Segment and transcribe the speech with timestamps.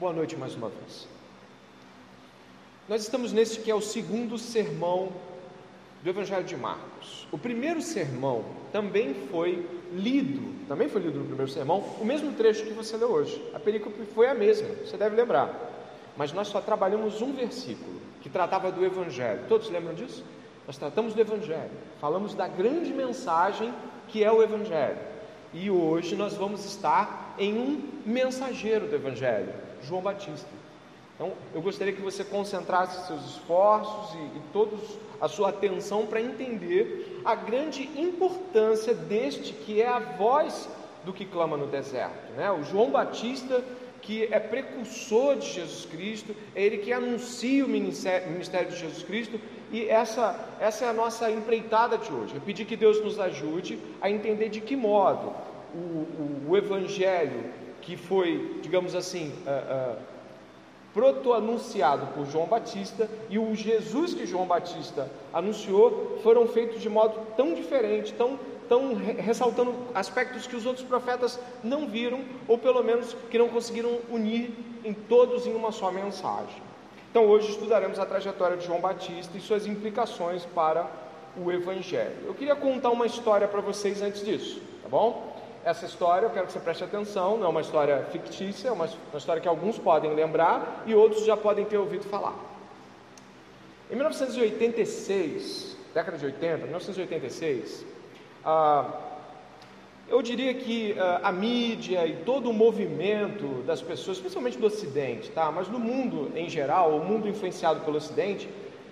[0.00, 1.06] Boa noite mais uma vez.
[2.88, 5.12] Nós estamos neste que é o segundo sermão
[6.02, 7.28] do Evangelho de Marcos.
[7.30, 8.42] O primeiro sermão
[8.72, 13.10] também foi lido, também foi lido no primeiro sermão, o mesmo trecho que você leu
[13.10, 13.46] hoje.
[13.52, 15.54] A perícope foi a mesma, você deve lembrar.
[16.16, 19.42] Mas nós só trabalhamos um versículo que tratava do Evangelho.
[19.48, 20.24] Todos lembram disso?
[20.66, 23.70] Nós tratamos do Evangelho, falamos da grande mensagem
[24.08, 24.96] que é o Evangelho.
[25.52, 29.52] E hoje nós vamos estar em um mensageiro do Evangelho,
[29.90, 30.48] João Batista.
[31.16, 34.76] Então, eu gostaria que você concentrasse seus esforços e, e toda
[35.20, 40.68] a sua atenção para entender a grande importância deste que é a voz
[41.04, 42.32] do que clama no deserto.
[42.36, 42.50] Né?
[42.52, 43.62] O João Batista,
[44.00, 49.38] que é precursor de Jesus Cristo, é ele que anuncia o ministério de Jesus Cristo,
[49.72, 52.34] e essa, essa é a nossa empreitada de hoje.
[52.34, 55.32] Eu pedi que Deus nos ajude a entender de que modo
[55.74, 57.59] o, o, o Evangelho
[57.90, 59.96] que foi, digamos assim, uh, uh,
[60.94, 67.18] proto-anunciado por João Batista e o Jesus que João Batista anunciou foram feitos de modo
[67.36, 73.16] tão diferente, tão, tão ressaltando aspectos que os outros profetas não viram, ou pelo menos
[73.28, 74.52] que não conseguiram unir
[74.84, 76.62] em todos em uma só mensagem.
[77.10, 80.88] Então hoje estudaremos a trajetória de João Batista e suas implicações para
[81.36, 82.18] o Evangelho.
[82.24, 85.29] Eu queria contar uma história para vocês antes disso, tá bom?
[85.64, 88.86] Essa história, eu quero que você preste atenção, não é uma história fictícia, é uma,
[88.86, 92.34] uma história que alguns podem lembrar e outros já podem ter ouvido falar.
[93.90, 97.84] Em 1986, década de 80, 1986,
[98.44, 98.86] ah,
[100.10, 105.30] eu diria que uh, a mídia e todo o movimento das pessoas, principalmente do Ocidente,
[105.30, 105.52] tá?
[105.52, 108.48] mas no mundo em geral, o mundo influenciado pelo Ocidente,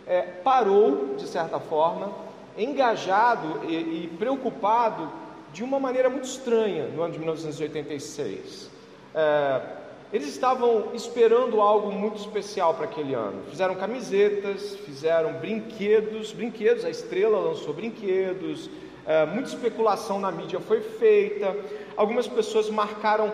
[0.06, 2.12] é, parou, de certa forma,
[2.56, 5.10] engajado e, e, preocupado
[5.52, 8.70] de uma maneira muito estranha no ano de 1986.
[9.14, 9.60] É,
[10.12, 13.42] eles estavam esperando algo muito especial para aquele ano.
[13.50, 18.70] Fizeram camisetas, fizeram brinquedos, brinquedos, a estrela lançou brinquedos,
[19.06, 21.56] é, muita especulação na mídia foi feita,
[21.96, 23.32] algumas pessoas marcaram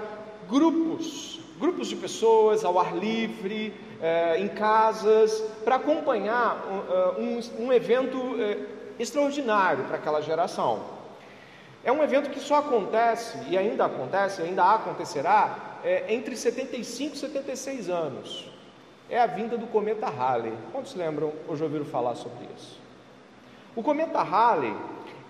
[0.49, 7.67] grupos, grupos de pessoas ao ar livre, é, em casas, para acompanhar um, é, um,
[7.67, 8.59] um evento é,
[8.99, 10.94] extraordinário para aquela geração.
[11.85, 17.19] É um evento que só acontece, e ainda acontece, ainda acontecerá, é, entre 75 e
[17.19, 18.51] 76 anos.
[19.11, 20.55] É a vinda do cometa Halley.
[20.73, 22.81] Quantos lembram ou já ouviram falar sobre isso?
[23.77, 24.75] O cometa Halley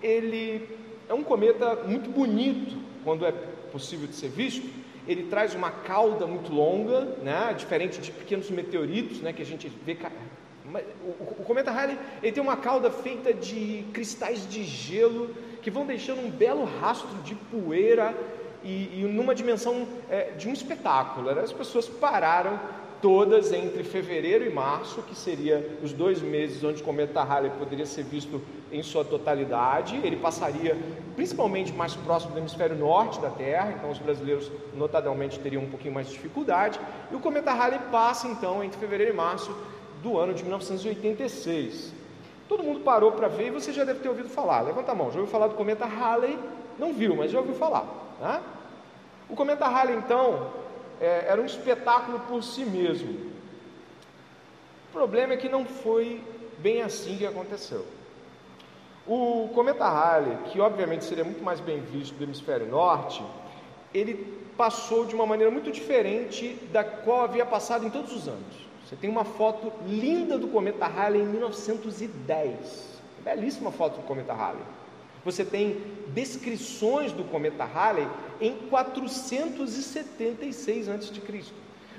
[0.01, 0.69] ele
[1.09, 3.33] é um cometa muito bonito quando é
[3.71, 4.67] possível de ser visto.
[5.05, 7.53] Ele traz uma cauda muito longa, né?
[7.55, 9.33] diferente de pequenos meteoritos né?
[9.33, 9.97] que a gente vê.
[11.39, 15.35] O, cometa Halley ele tem uma cauda feita de cristais de gelo
[15.65, 18.15] que vão deixando um belo rastro de poeira
[18.63, 21.27] e, e numa dimensão é, de um espetáculo.
[21.27, 22.59] As pessoas pararam
[23.01, 27.87] todas entre fevereiro e março, que seria os dois meses onde o cometa Halley poderia
[27.87, 29.99] ser visto em sua totalidade.
[30.03, 30.77] Ele passaria
[31.15, 35.95] principalmente mais próximo do hemisfério norte da Terra, então os brasileiros notadamente teriam um pouquinho
[35.95, 36.79] mais de dificuldade.
[37.11, 39.51] E o cometa Halley passa então entre fevereiro e março
[40.03, 41.94] do ano de 1986.
[42.47, 44.61] Todo mundo parou para ver e você já deve ter ouvido falar.
[44.61, 46.37] Levanta a mão, já ouviu falar do cometa Halley?
[46.77, 47.85] Não viu, mas já ouviu falar.
[48.19, 48.41] Né?
[49.29, 50.51] O cometa Halley então
[51.01, 53.31] é, era um espetáculo por si mesmo.
[54.89, 56.23] O problema é que não foi
[56.59, 57.85] bem assim que aconteceu.
[59.07, 63.23] O cometa Halley, que obviamente seria muito mais bem visto do hemisfério norte,
[63.93, 68.64] ele passou de uma maneira muito diferente da qual havia passado em todos os anos.
[68.85, 73.01] Você tem uma foto linda do cometa Halley em 1910.
[73.23, 74.61] Belíssima foto do cometa Halley.
[75.23, 78.07] Você tem descrições do cometa Halley
[78.39, 81.43] em 476 a.C.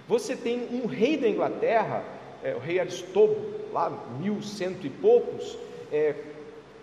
[0.06, 2.04] Você tem um rei da Inglaterra,
[2.44, 3.34] é, o rei Aristobo,
[3.72, 5.58] lá mil cento e poucos,
[5.90, 6.14] é,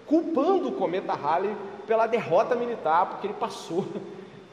[0.05, 1.55] culpando o cometa Halley
[1.87, 3.85] pela derrota militar, porque ele passou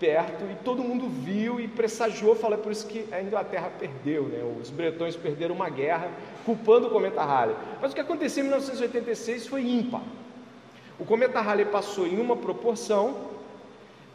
[0.00, 4.42] perto e todo mundo viu e pressagiou, fala por isso que a Inglaterra perdeu, né?
[4.60, 6.10] os bretões perderam uma guerra
[6.44, 7.54] culpando o cometa Halley.
[7.80, 10.00] Mas o que aconteceu em 1986 foi ímpar.
[10.98, 13.28] O cometa Halley passou em uma proporção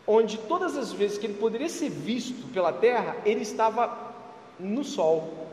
[0.08, 4.14] onde todas as vezes que ele poderia ser visto pela Terra, ele estava
[4.60, 5.48] no Sol.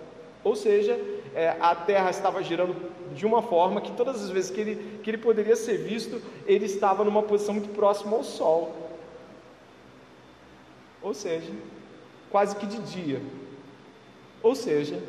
[0.44, 0.98] Ou seja,
[1.34, 2.74] é, a Terra estava girando
[3.14, 6.64] de uma forma que todas as vezes que ele, que ele poderia ser visto, ele
[6.64, 8.82] estava numa posição muito próxima ao Sol.
[11.02, 11.52] Ou seja,
[12.30, 13.20] quase que de dia.
[14.42, 15.02] Ou seja,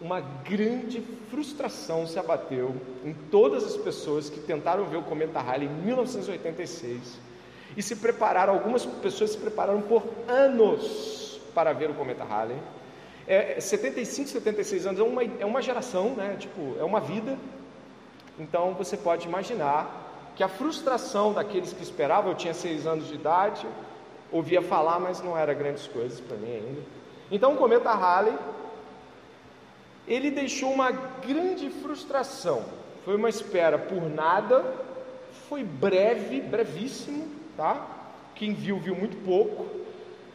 [0.00, 1.00] uma grande
[1.30, 2.74] frustração se abateu
[3.04, 7.18] em todas as pessoas que tentaram ver o cometa Halley em 1986
[7.76, 12.58] e se prepararam, algumas pessoas se prepararam por anos para ver o cometa Halley.
[13.26, 16.36] É, 75, 76 anos é uma, é uma geração, né?
[16.38, 17.38] Tipo, é uma vida.
[18.38, 23.14] Então você pode imaginar que a frustração daqueles que esperavam, eu tinha seis anos de
[23.14, 23.66] idade,
[24.32, 26.80] ouvia falar, mas não era grandes coisas para mim ainda.
[27.30, 28.34] Então o cometa Halley,
[30.08, 32.64] ele deixou uma grande frustração.
[33.04, 34.64] Foi uma espera por nada,
[35.48, 37.86] foi breve, brevíssimo, tá?
[38.34, 39.66] Quem viu, viu muito pouco.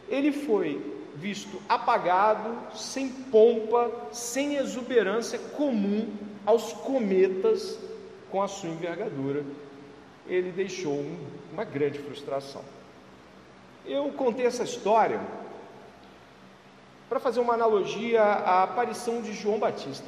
[0.08, 0.80] Ele foi
[1.14, 6.08] visto apagado, sem pompa, sem exuberância comum
[6.46, 7.78] aos cometas
[8.30, 9.44] com a sua envergadura.
[10.26, 11.04] Ele deixou
[11.52, 12.62] uma grande frustração.
[13.84, 15.20] Eu contei essa história
[17.08, 20.06] para fazer uma analogia à aparição de João Batista.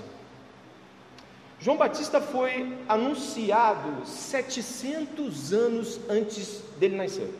[1.58, 7.30] João Batista foi anunciado 700 anos antes dele nascer.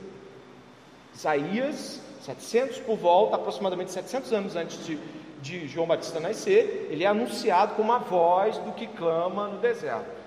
[1.14, 4.98] Isaías, 700 por volta, aproximadamente 700 anos antes de,
[5.40, 10.19] de João Batista nascer, ele é anunciado como a voz do que clama no deserto.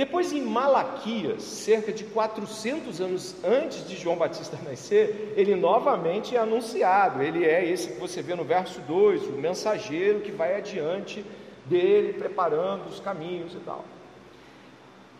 [0.00, 6.38] Depois, em Malaquias, cerca de 400 anos antes de João Batista nascer, ele novamente é
[6.38, 7.22] anunciado.
[7.22, 11.22] Ele é esse que você vê no verso 2, o mensageiro que vai adiante
[11.66, 13.84] dele, preparando os caminhos e tal.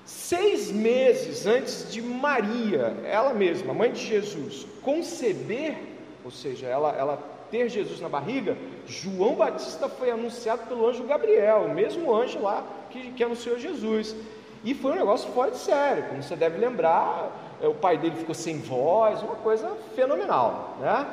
[0.07, 5.77] Seis meses antes de Maria, ela mesma, mãe de Jesus, conceber,
[6.25, 7.19] ou seja, ela, ela
[7.51, 8.57] ter Jesus na barriga,
[8.87, 14.17] João Batista foi anunciado pelo anjo Gabriel, o mesmo anjo lá que, que anunciou Jesus.
[14.63, 18.17] E foi um negócio fora de sério, como você deve lembrar, é, o pai dele
[18.17, 21.07] ficou sem voz, uma coisa fenomenal, né?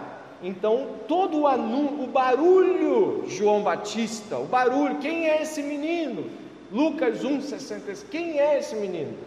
[0.43, 6.29] Então, todo o o barulho, João Batista, o barulho, quem é esse menino?
[6.71, 9.17] Lucas 1,66, quem é esse menino?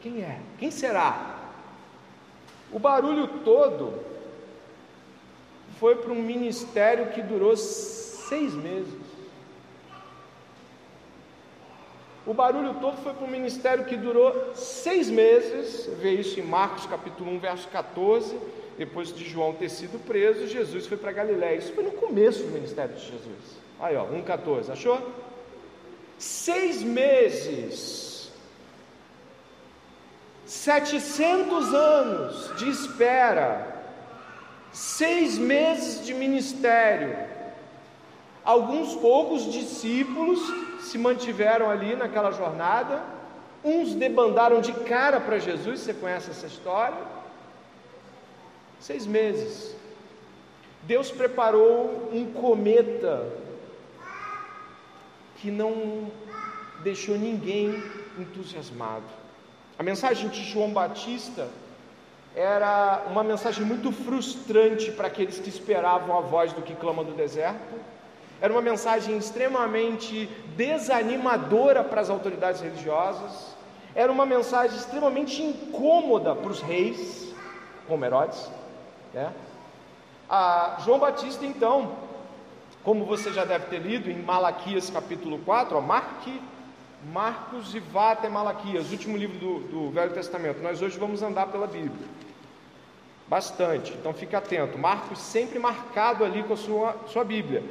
[0.00, 0.38] Quem é?
[0.58, 1.38] Quem será?
[2.72, 3.92] O barulho todo
[5.78, 8.99] foi para um ministério que durou seis meses.
[12.26, 16.84] O barulho todo foi para um ministério que durou seis meses, vê isso em Marcos
[16.86, 18.38] capítulo 1, verso 14,
[18.76, 21.56] depois de João ter sido preso, Jesus foi para Galiléia.
[21.56, 23.60] Isso foi no começo do ministério de Jesus.
[23.78, 25.00] Aí ó, 1,14, achou?
[26.18, 28.30] Seis meses,
[30.44, 33.82] 700 anos de espera,
[34.72, 37.29] seis meses de ministério.
[38.50, 40.40] Alguns poucos discípulos
[40.80, 43.00] se mantiveram ali naquela jornada,
[43.62, 46.98] uns debandaram de cara para Jesus, você conhece essa história?
[48.80, 49.76] Seis meses.
[50.82, 53.24] Deus preparou um cometa
[55.36, 56.10] que não
[56.82, 57.80] deixou ninguém
[58.18, 59.06] entusiasmado.
[59.78, 61.48] A mensagem de João Batista
[62.34, 67.12] era uma mensagem muito frustrante para aqueles que esperavam a voz do que clama do
[67.12, 67.99] deserto
[68.40, 70.26] era uma mensagem extremamente
[70.56, 73.54] desanimadora para as autoridades religiosas,
[73.94, 77.34] era uma mensagem extremamente incômoda para os reis,
[77.86, 78.50] como Herodes.
[79.12, 79.32] Né?
[80.28, 81.96] A João Batista, então,
[82.84, 86.40] como você já deve ter lido em Malaquias capítulo 4, ó, marque
[87.12, 90.62] Marcos e vá até Malaquias, último livro do, do Velho Testamento.
[90.62, 92.06] Nós hoje vamos andar pela Bíblia.
[93.26, 94.76] Bastante, então fique atento.
[94.76, 97.62] Marcos sempre marcado ali com a sua, sua Bíblia.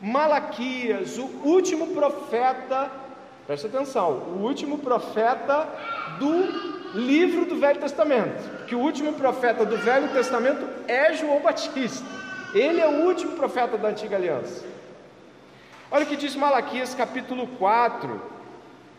[0.00, 2.90] Malaquias, o último profeta,
[3.46, 5.66] presta atenção, o último profeta
[6.18, 12.04] do livro do Velho Testamento, que o último profeta do Velho Testamento é João Batista,
[12.54, 14.64] ele é o último profeta da antiga aliança.
[15.90, 18.20] Olha o que diz Malaquias capítulo 4,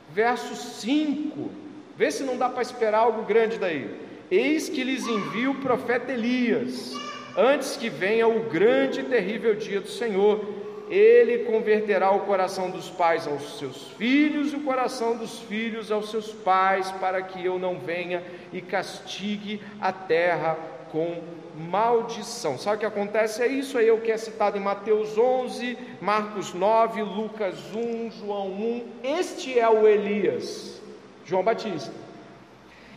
[0.09, 1.51] verso 5,
[1.95, 4.07] vê se não dá para esperar algo grande daí.
[4.31, 6.93] Eis que lhes envio o profeta Elias,
[7.37, 12.89] antes que venha o grande e terrível dia do Senhor ele converterá o coração dos
[12.89, 17.59] pais aos seus filhos e o coração dos filhos aos seus pais, para que eu
[17.59, 20.57] não venha e castigue a terra
[20.91, 21.21] com
[21.55, 22.57] maldição.
[22.57, 23.41] Sabe o que acontece?
[23.41, 28.47] É isso aí, o que é citado em Mateus 11, Marcos 9, Lucas 1, João
[28.51, 28.83] 1.
[29.03, 30.81] Este é o Elias,
[31.25, 31.91] João Batista.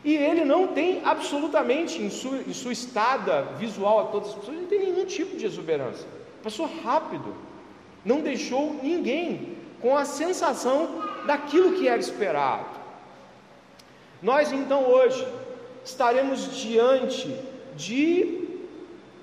[0.05, 4.57] E ele não tem absolutamente, em sua, em sua estada visual a todas as pessoas,
[4.57, 6.07] não tem nenhum tipo de exuberância.
[6.43, 7.50] Passou rápido
[8.05, 12.81] não deixou ninguém com a sensação daquilo que era esperado.
[14.23, 15.27] Nós então hoje
[15.85, 17.35] estaremos diante
[17.77, 18.49] de,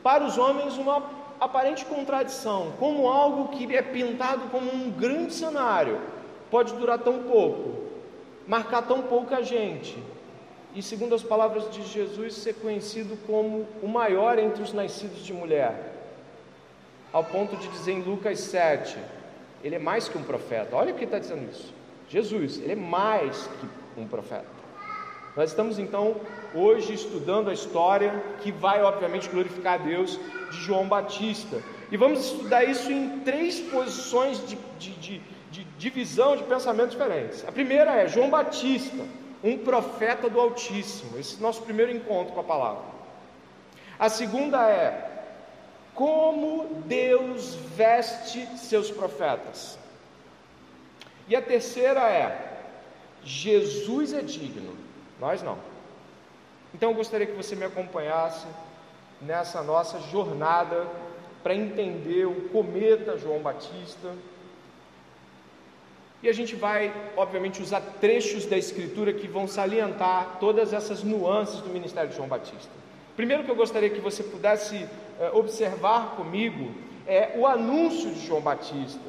[0.01, 1.03] para os homens, uma
[1.39, 5.99] aparente contradição, como algo que é pintado como um grande cenário,
[6.49, 7.83] pode durar tão pouco,
[8.47, 9.97] marcar tão pouca gente,
[10.73, 15.33] e segundo as palavras de Jesus, ser conhecido como o maior entre os nascidos de
[15.33, 15.96] mulher
[17.17, 18.95] ao ponto de dizer em Lucas 7,
[19.63, 20.75] ele é mais que um profeta.
[20.75, 21.73] Olha o que está dizendo isso.
[22.07, 24.45] Jesus, ele é mais que um profeta.
[25.35, 26.17] Nós estamos então
[26.53, 30.19] hoje estudando a história que vai, obviamente, glorificar a Deus
[30.51, 31.59] de João Batista.
[31.91, 37.43] E vamos estudar isso em três posições de, de, de, de divisão de pensamentos diferentes.
[37.47, 39.03] A primeira é João Batista,
[39.43, 41.17] um profeta do Altíssimo.
[41.17, 42.83] Esse é o nosso primeiro encontro com a palavra.
[43.97, 45.16] A segunda é
[45.97, 49.79] como Deus veste seus profetas.
[51.27, 52.59] E a terceira é
[53.23, 54.77] Jesus é digno,
[55.19, 55.57] nós não.
[56.71, 58.45] Então eu gostaria que você me acompanhasse
[59.19, 60.85] nessa nossa jornada
[61.41, 64.13] para entender o cometa João Batista.
[66.21, 71.59] E a gente vai, obviamente, usar trechos da Escritura que vão salientar todas essas nuances
[71.61, 72.86] do ministério de João Batista.
[73.17, 74.87] Primeiro que eu gostaria que você pudesse
[75.19, 76.71] é, observar comigo
[77.07, 79.01] é o anúncio de João Batista.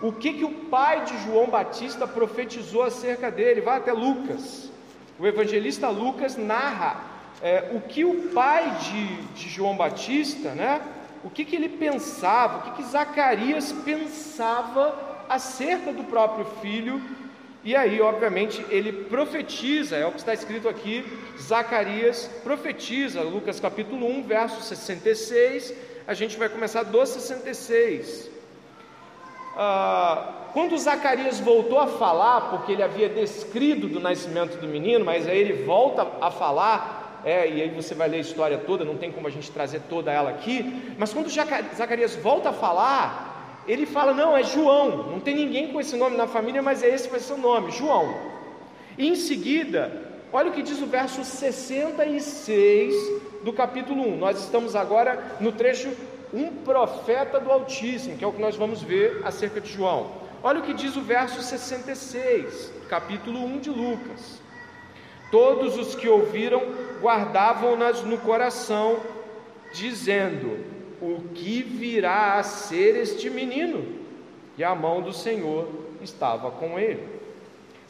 [0.00, 3.60] O que, que o pai de João Batista profetizou acerca dele?
[3.60, 4.70] Vai até Lucas.
[5.18, 7.00] O evangelista Lucas narra
[7.42, 10.80] é, o que o pai de, de João Batista, né?
[11.24, 17.02] O que, que ele pensava, o que, que Zacarias pensava acerca do próprio filho
[17.66, 21.04] e aí, obviamente, ele profetiza, é o que está escrito aqui,
[21.36, 25.74] Zacarias profetiza, Lucas capítulo 1, verso 66,
[26.06, 28.30] a gente vai começar do 66.
[29.56, 35.26] Ah, quando Zacarias voltou a falar, porque ele havia descrito do nascimento do menino, mas
[35.26, 38.96] aí ele volta a falar, é, e aí você vai ler a história toda, não
[38.96, 43.25] tem como a gente trazer toda ela aqui, mas quando Zacarias volta a falar,
[43.66, 46.88] ele fala: não, é João, não tem ninguém com esse nome na família, mas é
[46.88, 48.14] esse vai ser o nome, João.
[48.96, 49.92] E em seguida,
[50.32, 52.94] olha o que diz o verso 66
[53.42, 54.16] do capítulo 1.
[54.16, 55.90] Nós estamos agora no trecho
[56.32, 60.10] Um profeta do Altíssimo, que é o que nós vamos ver acerca de João.
[60.42, 64.40] Olha o que diz o verso 66, capítulo 1 de Lucas.
[65.30, 66.62] Todos os que ouviram
[67.00, 69.00] guardavam-nas no coração,
[69.72, 73.84] dizendo: o que virá a ser este menino?
[74.56, 75.68] E a mão do Senhor
[76.02, 77.16] estava com ele.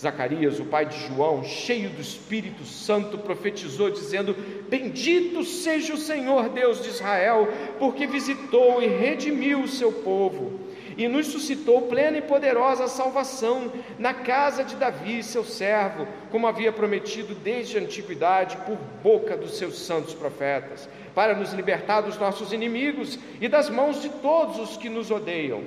[0.01, 4.37] Zacarias, o pai de João, cheio do Espírito Santo, profetizou, dizendo:
[4.69, 7.49] Bendito seja o Senhor Deus de Israel,
[7.79, 10.61] porque visitou e redimiu o seu povo,
[10.97, 16.73] e nos suscitou plena e poderosa salvação na casa de Davi, seu servo, como havia
[16.73, 22.53] prometido desde a antiguidade por boca dos seus santos profetas para nos libertar dos nossos
[22.53, 25.63] inimigos e das mãos de todos os que nos odeiam,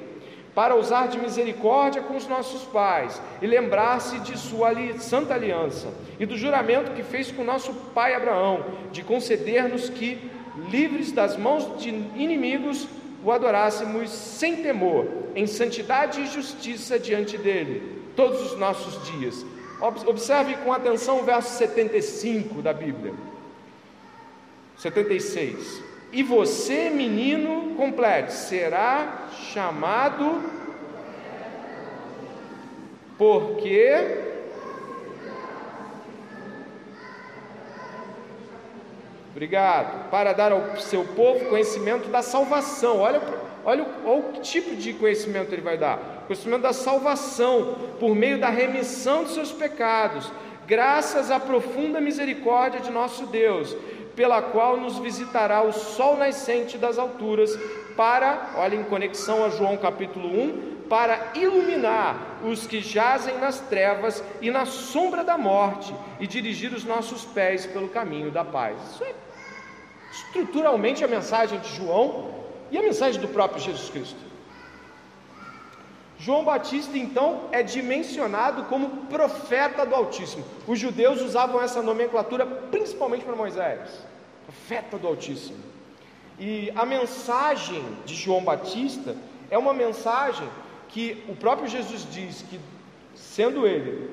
[0.54, 4.70] para usar de misericórdia com os nossos pais e lembrar-se de sua
[5.00, 10.20] santa aliança e do juramento que fez com nosso pai Abraão, de conceder-nos que,
[10.70, 12.88] livres das mãos de inimigos,
[13.24, 19.46] o adorássemos sem temor, em santidade e justiça diante dele, todos os nossos dias.
[20.06, 23.14] Observe com atenção o verso 75 da Bíblia.
[24.78, 25.82] 76.
[26.12, 30.60] E você, menino, complete, será chamado
[33.18, 34.29] porque
[39.32, 40.10] Obrigado.
[40.10, 43.00] Para dar ao seu povo conhecimento da salvação.
[43.00, 43.22] Olha,
[43.64, 48.50] olha, olha o tipo de conhecimento ele vai dar: conhecimento da salvação, por meio da
[48.50, 50.32] remissão dos seus pecados,
[50.68, 53.76] graças à profunda misericórdia de nosso Deus
[54.20, 57.58] pela qual nos visitará o sol nascente das alturas,
[57.96, 64.24] para, olha em conexão a João capítulo 1, para iluminar os que jazem nas trevas
[64.42, 68.76] e na sombra da morte e dirigir os nossos pés pelo caminho da paz.
[68.94, 69.14] Isso é
[70.12, 72.34] estruturalmente a mensagem de João
[72.72, 74.30] e a mensagem do próprio Jesus Cristo.
[76.18, 80.44] João Batista, então, é dimensionado como profeta do Altíssimo.
[80.68, 84.10] Os judeus usavam essa nomenclatura principalmente para Moisés
[84.50, 85.60] profeta do Altíssimo.
[86.40, 89.16] E a mensagem de João Batista
[89.50, 90.48] é uma mensagem
[90.90, 92.60] que o próprio Jesus diz que,
[93.16, 94.10] sendo ele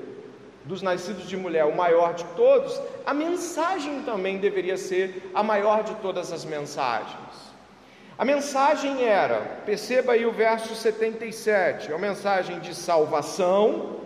[0.63, 5.83] dos nascidos de mulher o maior de todos, a mensagem também deveria ser a maior
[5.83, 7.17] de todas as mensagens.
[8.17, 13.97] A mensagem era, perceba aí o verso 77, é uma mensagem de salvação,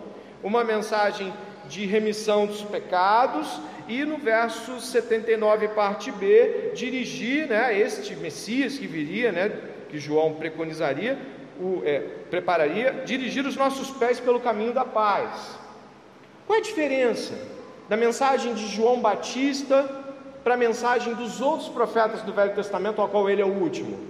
[0.42, 1.32] uma mensagem
[1.68, 8.86] de remissão dos pecados e no verso 79, parte B, dirigir né, este Messias que
[8.86, 9.50] viria, né,
[9.88, 11.18] que João preconizaria,
[11.58, 12.02] o, é,
[12.32, 15.58] prepararia, dirigir os nossos pés pelo caminho da paz.
[16.46, 17.34] Qual é a diferença
[17.90, 19.86] da mensagem de João Batista
[20.42, 24.00] para a mensagem dos outros profetas do Velho Testamento, ao qual ele é o último?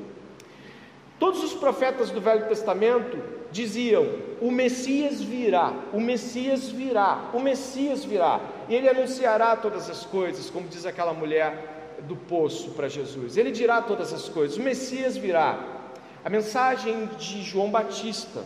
[1.18, 3.18] Todos os profetas do Velho Testamento
[3.50, 4.06] diziam:
[4.40, 8.38] o Messias virá, o Messias virá, o Messias virá,
[8.68, 13.36] e ele anunciará todas as coisas, como diz aquela mulher do poço para Jesus.
[13.36, 15.81] Ele dirá todas as coisas, o Messias virá.
[16.24, 18.44] A mensagem de João Batista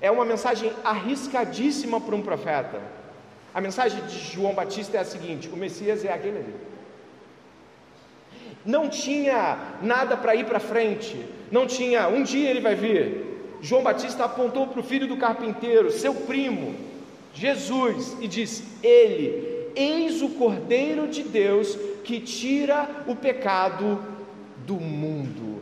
[0.00, 2.80] é uma mensagem arriscadíssima para um profeta.
[3.54, 6.54] A mensagem de João Batista é a seguinte: o Messias é aquele ali.
[8.66, 13.24] Não tinha nada para ir para frente, não tinha, um dia ele vai vir.
[13.62, 16.74] João Batista apontou para o filho do carpinteiro, seu primo,
[17.32, 24.02] Jesus, e disse: Ele, eis o Cordeiro de Deus que tira o pecado
[24.66, 25.55] do mundo.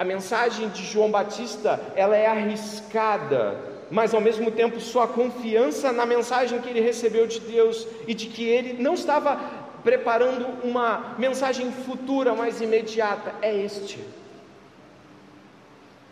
[0.00, 6.06] A mensagem de João Batista, ela é arriscada, mas ao mesmo tempo sua confiança na
[6.06, 9.38] mensagem que ele recebeu de Deus e de que ele não estava
[9.84, 14.02] preparando uma mensagem futura, mais imediata, é este.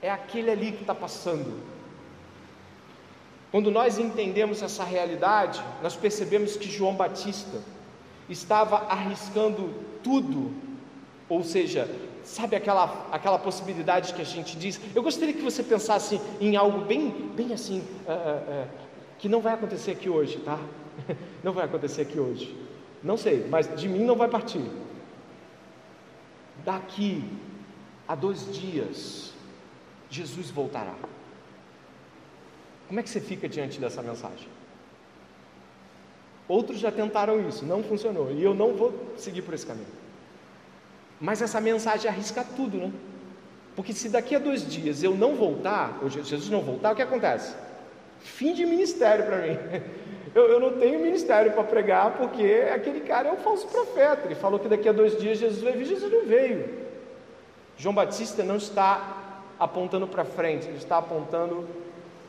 [0.02, 1.58] É aquele ali que está passando.
[3.50, 7.62] Quando nós entendemos essa realidade, nós percebemos que João Batista
[8.28, 10.52] estava arriscando tudo,
[11.26, 11.88] ou seja,
[12.28, 14.78] sabe aquela, aquela possibilidade que a gente diz?
[14.94, 18.68] Eu gostaria que você pensasse em algo bem, bem assim, uh, uh, uh,
[19.18, 20.58] que não vai acontecer aqui hoje, tá?
[21.44, 22.56] Não vai acontecer aqui hoje.
[23.02, 24.68] Não sei, mas de mim não vai partir.
[26.64, 27.22] Daqui
[28.08, 29.32] a dois dias,
[30.10, 30.96] Jesus voltará.
[32.88, 34.48] Como é que você fica diante dessa mensagem?
[36.48, 40.07] Outros já tentaram isso, não funcionou, e eu não vou seguir por esse caminho.
[41.20, 42.92] Mas essa mensagem arrisca tudo, né?
[43.74, 47.02] Porque se daqui a dois dias eu não voltar, ou Jesus não voltar, o que
[47.02, 47.54] acontece?
[48.20, 49.58] Fim de ministério para mim.
[50.34, 54.26] Eu, eu, não tenho ministério para pregar, porque aquele cara é um falso profeta.
[54.26, 56.68] Ele falou que daqui a dois dias Jesus vai vir, Jesus não veio.
[57.78, 61.66] João Batista não está apontando para frente, ele está apontando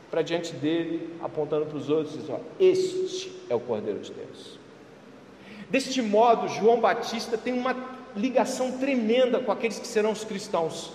[0.10, 2.18] para diante dele, apontando para os outros,
[2.58, 4.58] Este é o Cordeiro de Deus.
[5.70, 7.76] Deste modo, João Batista tem uma
[8.16, 10.92] ligação tremenda com aqueles que serão os cristãos.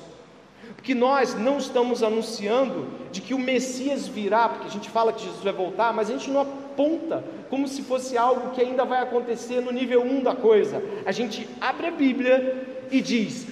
[0.77, 5.23] Porque nós não estamos anunciando de que o Messias virá, porque a gente fala que
[5.25, 9.03] Jesus vai voltar, mas a gente não aponta como se fosse algo que ainda vai
[9.03, 10.83] acontecer no nível 1 da coisa.
[11.07, 13.47] A gente abre a Bíblia e diz: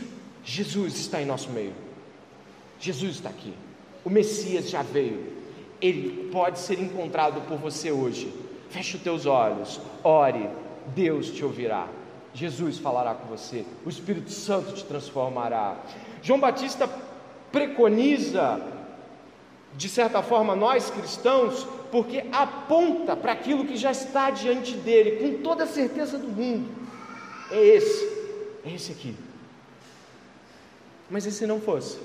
[0.44, 1.72] Jesus está em nosso meio.
[2.78, 3.54] Jesus está aqui.
[4.04, 5.32] O Messias já veio.
[5.80, 8.32] Ele pode ser encontrado por você hoje.
[8.68, 10.48] Feche os teus olhos, ore,
[10.94, 11.88] Deus te ouvirá.
[12.34, 15.76] Jesus falará com você, o Espírito Santo te transformará.
[16.22, 16.88] João Batista
[17.50, 18.60] preconiza,
[19.76, 25.42] de certa forma, nós cristãos, porque aponta para aquilo que já está diante dele, com
[25.42, 26.70] toda a certeza do mundo.
[27.50, 28.04] É esse,
[28.64, 29.14] é esse aqui.
[31.10, 31.98] Mas e se não fosse?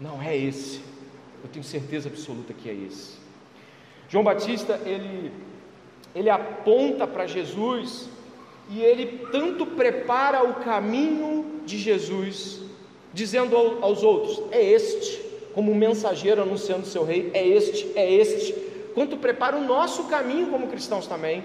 [0.00, 0.80] Não é esse.
[1.44, 3.18] Eu tenho certeza absoluta que é esse.
[4.08, 5.30] João Batista, ele,
[6.14, 8.08] ele aponta para Jesus
[8.68, 12.60] e ele tanto prepara o caminho de Jesus,
[13.12, 15.20] dizendo aos outros: é este,
[15.54, 18.52] como um mensageiro anunciando seu rei, é este, é este,
[18.94, 21.44] quanto prepara o nosso caminho como cristãos também,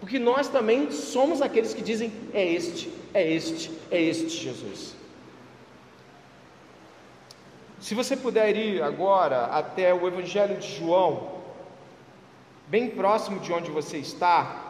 [0.00, 4.96] porque nós também somos aqueles que dizem: é este, é este, é este Jesus.
[7.80, 11.36] Se você puder ir agora até o Evangelho de João,
[12.66, 14.65] bem próximo de onde você está,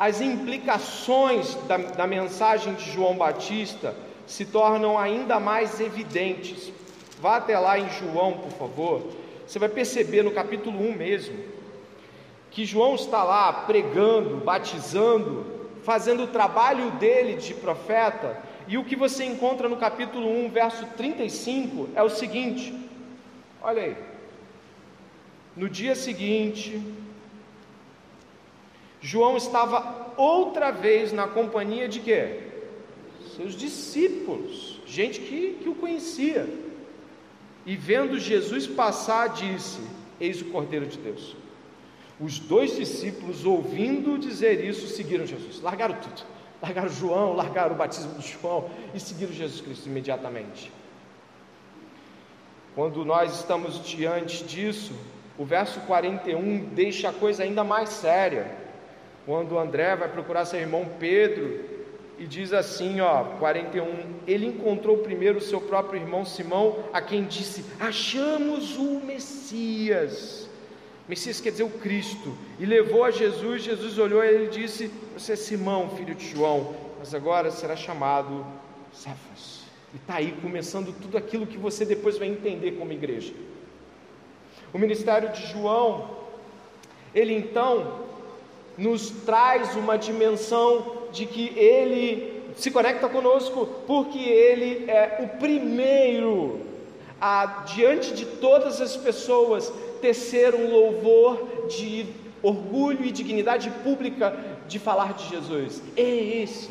[0.00, 3.94] as implicações da, da mensagem de João Batista
[4.26, 6.72] se tornam ainda mais evidentes.
[7.20, 9.02] Vá até lá em João, por favor.
[9.46, 11.38] Você vai perceber no capítulo 1 mesmo,
[12.50, 18.96] que João está lá pregando, batizando, fazendo o trabalho dele de profeta, e o que
[18.96, 22.74] você encontra no capítulo 1, verso 35 é o seguinte:
[23.60, 23.96] olha aí.
[25.54, 26.80] No dia seguinte,
[29.00, 32.40] João estava outra vez na companhia de quê?
[33.36, 36.48] Seus discípulos, gente que, que o conhecia.
[37.64, 39.80] E vendo Jesus passar, disse:
[40.20, 41.36] Eis o Cordeiro de Deus.
[42.18, 46.22] Os dois discípulos, ouvindo dizer isso, seguiram Jesus, largaram tudo
[46.60, 50.70] largaram João, largaram o batismo de João e seguiram Jesus Cristo imediatamente.
[52.74, 54.92] Quando nós estamos diante disso,
[55.38, 58.56] o verso 41 deixa a coisa ainda mais séria.
[59.30, 61.60] Quando André vai procurar seu irmão Pedro
[62.18, 63.86] e diz assim, ó, 41,
[64.26, 70.50] ele encontrou primeiro o seu próprio irmão Simão, a quem disse: "Achamos o Messias".
[71.08, 73.62] Messias quer dizer o Cristo, e levou a Jesus.
[73.62, 78.44] Jesus olhou e ele disse: Você é Simão, filho de João, mas agora será chamado
[78.92, 79.62] Cefas,
[79.94, 83.32] E está aí começando tudo aquilo que você depois vai entender como igreja.
[84.74, 86.16] O ministério de João,
[87.14, 88.09] ele então
[88.80, 96.60] nos traz uma dimensão de que ele se conecta conosco porque ele é o primeiro
[97.20, 102.06] a, diante de todas as pessoas, tecer um louvor de
[102.42, 104.34] orgulho e dignidade pública
[104.66, 105.82] de falar de Jesus.
[105.94, 106.70] É esse.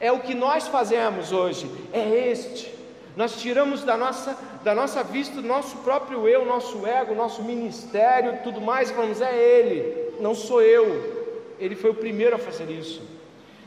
[0.00, 1.70] É o que nós fazemos hoje.
[1.92, 2.73] É este.
[3.16, 8.40] Nós tiramos da nossa, da nossa vista o nosso próprio eu, nosso ego, nosso ministério,
[8.42, 11.24] tudo mais, e falamos: é Ele, não sou eu.
[11.58, 13.02] Ele foi o primeiro a fazer isso.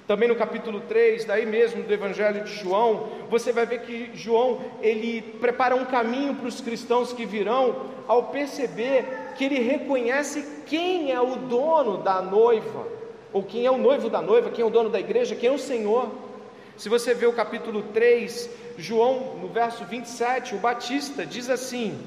[0.07, 4.61] Também no capítulo 3, daí mesmo do Evangelho de João, você vai ver que João,
[4.81, 7.75] ele prepara um caminho para os cristãos que virão,
[8.07, 12.87] ao perceber que ele reconhece quem é o dono da noiva,
[13.33, 15.51] ou quem é o noivo da noiva, quem é o dono da igreja, quem é
[15.51, 16.09] o Senhor.
[16.77, 21.99] Se você vê o capítulo 3, João, no verso 27, o Batista diz assim: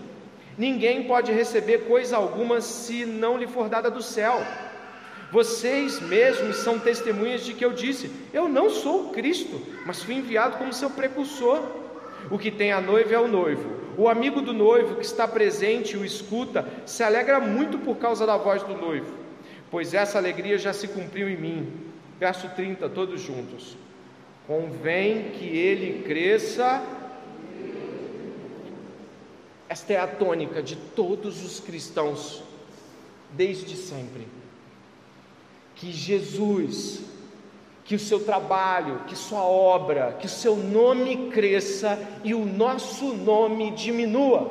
[0.57, 4.41] Ninguém pode receber coisa alguma se não lhe for dada do céu.
[5.33, 10.15] Vocês mesmos são testemunhas de que eu disse: Eu não sou o Cristo, mas fui
[10.15, 11.61] enviado como seu precursor.
[12.31, 13.81] O que tem a noiva é o noivo.
[13.97, 18.27] O amigo do noivo que está presente e o escuta se alegra muito por causa
[18.27, 19.13] da voz do noivo,
[19.71, 21.73] pois essa alegria já se cumpriu em mim.
[22.19, 23.77] Verso 30, todos juntos.
[24.51, 26.83] Convém que ele cresça.
[29.69, 32.43] Esta é a tônica de todos os cristãos,
[33.31, 34.27] desde sempre
[35.77, 37.03] que Jesus,
[37.85, 43.15] que o seu trabalho, que sua obra, que o seu nome cresça e o nosso
[43.15, 44.51] nome diminua.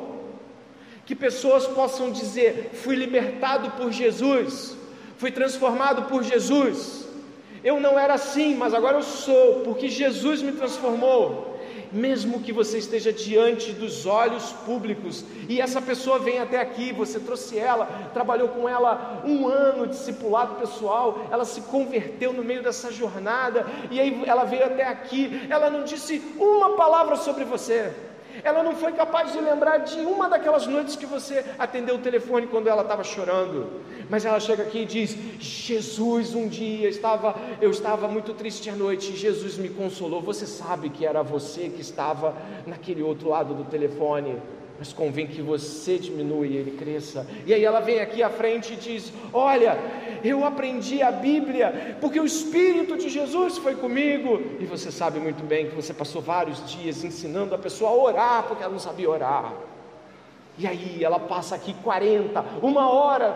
[1.06, 4.78] Que pessoas possam dizer: fui libertado por Jesus,
[5.18, 7.09] fui transformado por Jesus.
[7.64, 11.50] Eu não era assim, mas agora eu sou, porque Jesus me transformou
[11.92, 17.20] mesmo que você esteja diante dos olhos públicos e essa pessoa vem até aqui, você
[17.20, 22.92] trouxe ela, trabalhou com ela um ano discipulado pessoal, ela se converteu no meio dessa
[22.92, 27.92] jornada e aí ela veio até aqui, ela não disse uma palavra sobre você.
[28.44, 32.48] Ela não foi capaz de lembrar de uma daquelas noites que você atendeu o telefone
[32.48, 33.68] quando ela estava chorando.
[34.10, 38.76] Mas ela chega aqui e diz: Jesus, um dia estava, eu estava muito triste à
[38.76, 40.22] noite, e Jesus me consolou.
[40.22, 44.38] Você sabe que era você que estava naquele outro lado do telefone
[44.80, 47.28] mas convém que você diminua e ele cresça.
[47.46, 49.78] E aí ela vem aqui à frente e diz: Olha,
[50.24, 54.42] eu aprendi a Bíblia porque o Espírito de Jesus foi comigo.
[54.58, 58.44] E você sabe muito bem que você passou vários dias ensinando a pessoa a orar
[58.44, 59.54] porque ela não sabia orar.
[60.58, 63.36] E aí ela passa aqui 40, uma hora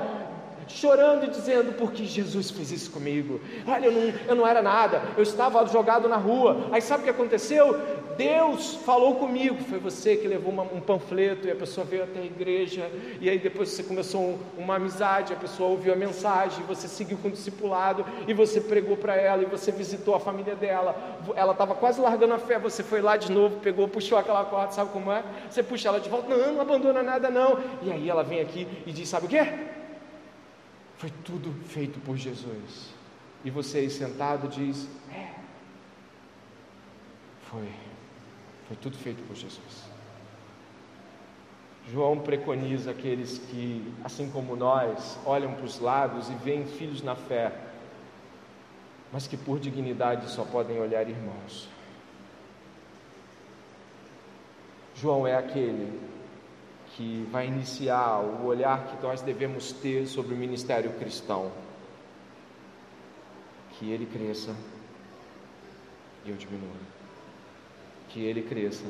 [0.68, 3.40] chorando e dizendo: Porque Jesus fez isso comigo?
[3.68, 6.68] Olha, eu não, eu não era nada, eu estava jogado na rua.
[6.72, 7.80] Aí sabe o que aconteceu?
[8.18, 9.64] Deus falou comigo.
[9.64, 12.90] Foi você que levou uma, um panfleto e a pessoa veio até a igreja.
[13.20, 17.18] E aí depois você começou um, uma amizade, a pessoa ouviu a mensagem, você seguiu
[17.18, 20.96] com o discipulado e você pregou para ela e você visitou a família dela.
[21.36, 24.72] Ela estava quase largando a fé, você foi lá de novo, pegou, puxou aquela corda,
[24.72, 25.24] sabe como é?
[25.50, 27.60] Você puxa ela de volta, não, não abandona nada não.
[27.82, 29.73] E aí ela vem aqui e diz: Sabe o que?
[31.04, 32.94] Foi tudo feito por Jesus.
[33.44, 35.34] E você aí sentado diz: É,
[37.42, 37.70] foi.
[38.70, 39.84] Foi tudo feito por Jesus.
[41.92, 47.18] João preconiza aqueles que, assim como nós, olham para os lados e veem filhos na
[47.18, 47.52] fé,
[49.12, 51.68] mas que por dignidade só podem olhar irmãos.
[54.96, 56.13] João é aquele
[56.96, 61.52] que vai iniciar o olhar que nós devemos ter sobre o ministério cristão.
[63.72, 64.56] Que ele cresça
[66.24, 66.76] e eu diminua.
[68.10, 68.86] Que ele cresça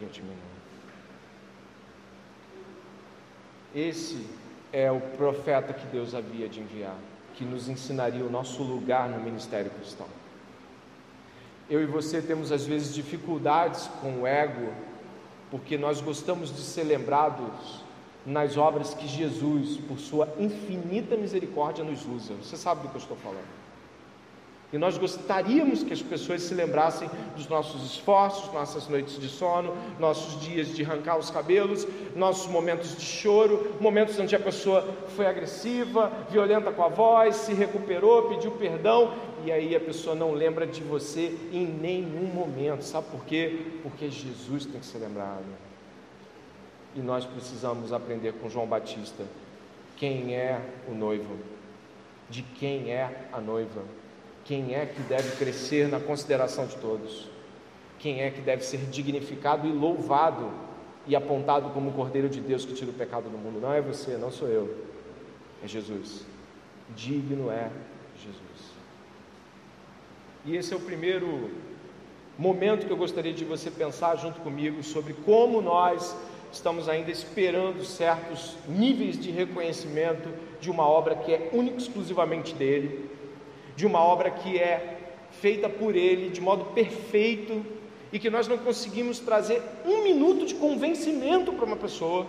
[0.00, 0.36] e eu diminua.
[3.74, 4.26] Esse
[4.72, 6.96] é o profeta que Deus havia de enviar,
[7.34, 10.06] que nos ensinaria o nosso lugar no ministério cristão.
[11.68, 14.72] Eu e você temos às vezes dificuldades com o ego
[15.50, 17.84] porque nós gostamos de ser lembrados
[18.24, 22.34] nas obras que Jesus, por sua infinita misericórdia, nos usa.
[22.34, 23.59] Você sabe do que eu estou falando.
[24.72, 29.76] E nós gostaríamos que as pessoas se lembrassem dos nossos esforços, nossas noites de sono,
[29.98, 35.26] nossos dias de arrancar os cabelos, nossos momentos de choro, momentos onde a pessoa foi
[35.26, 39.12] agressiva, violenta com a voz, se recuperou, pediu perdão,
[39.44, 42.82] e aí a pessoa não lembra de você em nenhum momento.
[42.82, 43.66] Sabe por quê?
[43.82, 45.44] Porque Jesus tem que ser lembrado.
[46.94, 49.24] E nós precisamos aprender com João Batista
[49.96, 51.36] quem é o noivo,
[52.28, 53.82] de quem é a noiva
[54.44, 57.28] quem é que deve crescer na consideração de todos.
[58.00, 60.50] quem é que deve ser dignificado e louvado
[61.06, 63.60] e apontado como o Cordeiro de Deus que tira o pecado do mundo.
[63.60, 64.74] Não é você, não sou eu,
[65.62, 66.24] é Jesus.
[66.96, 67.70] Digno é
[68.16, 68.72] Jesus.
[70.46, 71.50] E esse é o primeiro
[72.38, 76.16] momento que eu gostaria de você pensar junto comigo sobre como nós
[76.50, 83.09] estamos ainda esperando certos níveis de reconhecimento de uma obra que é única exclusivamente dele,
[83.80, 84.98] de uma obra que é
[85.40, 87.64] feita por ele de modo perfeito
[88.12, 92.26] e que nós não conseguimos trazer um minuto de convencimento para uma pessoa,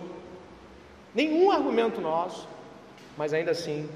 [1.14, 2.48] nenhum argumento nosso,
[3.18, 3.86] mas ainda assim,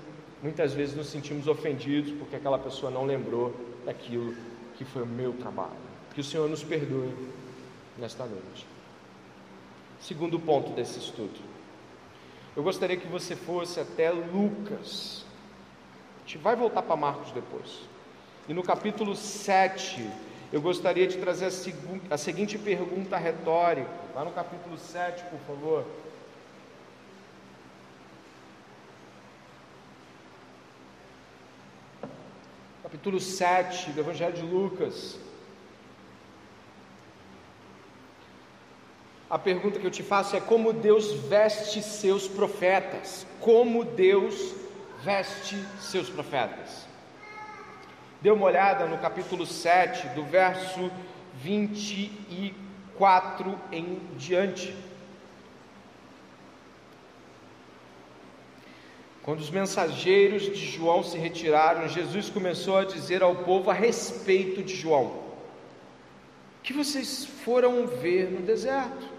[0.42, 3.54] muitas vezes nos sentimos ofendidos porque aquela pessoa não lembrou
[3.86, 4.34] daquilo
[4.76, 5.86] que foi o meu trabalho.
[6.14, 7.10] Que o Senhor nos perdoe
[7.96, 8.66] nesta noite.
[9.98, 11.40] Segundo ponto desse estudo.
[12.54, 15.25] Eu gostaria que você fosse até Lucas.
[16.26, 17.82] Gente vai voltar para Marcos depois.
[18.48, 20.10] E no capítulo 7,
[20.52, 23.88] eu gostaria de trazer a, a seguinte pergunta retórica.
[24.12, 25.86] Lá no capítulo 7, por favor.
[32.82, 35.20] Capítulo 7 do Evangelho de Lucas.
[39.30, 43.24] A pergunta que eu te faço é como Deus veste seus profetas?
[43.40, 44.65] Como Deus veste
[45.80, 46.84] seus profetas?
[48.20, 50.90] Dê uma olhada no capítulo 7, do verso
[51.34, 54.74] 24 em diante.
[59.22, 64.62] Quando os mensageiros de João se retiraram, Jesus começou a dizer ao povo a respeito
[64.62, 65.34] de João: O
[66.62, 69.16] que vocês foram ver no deserto?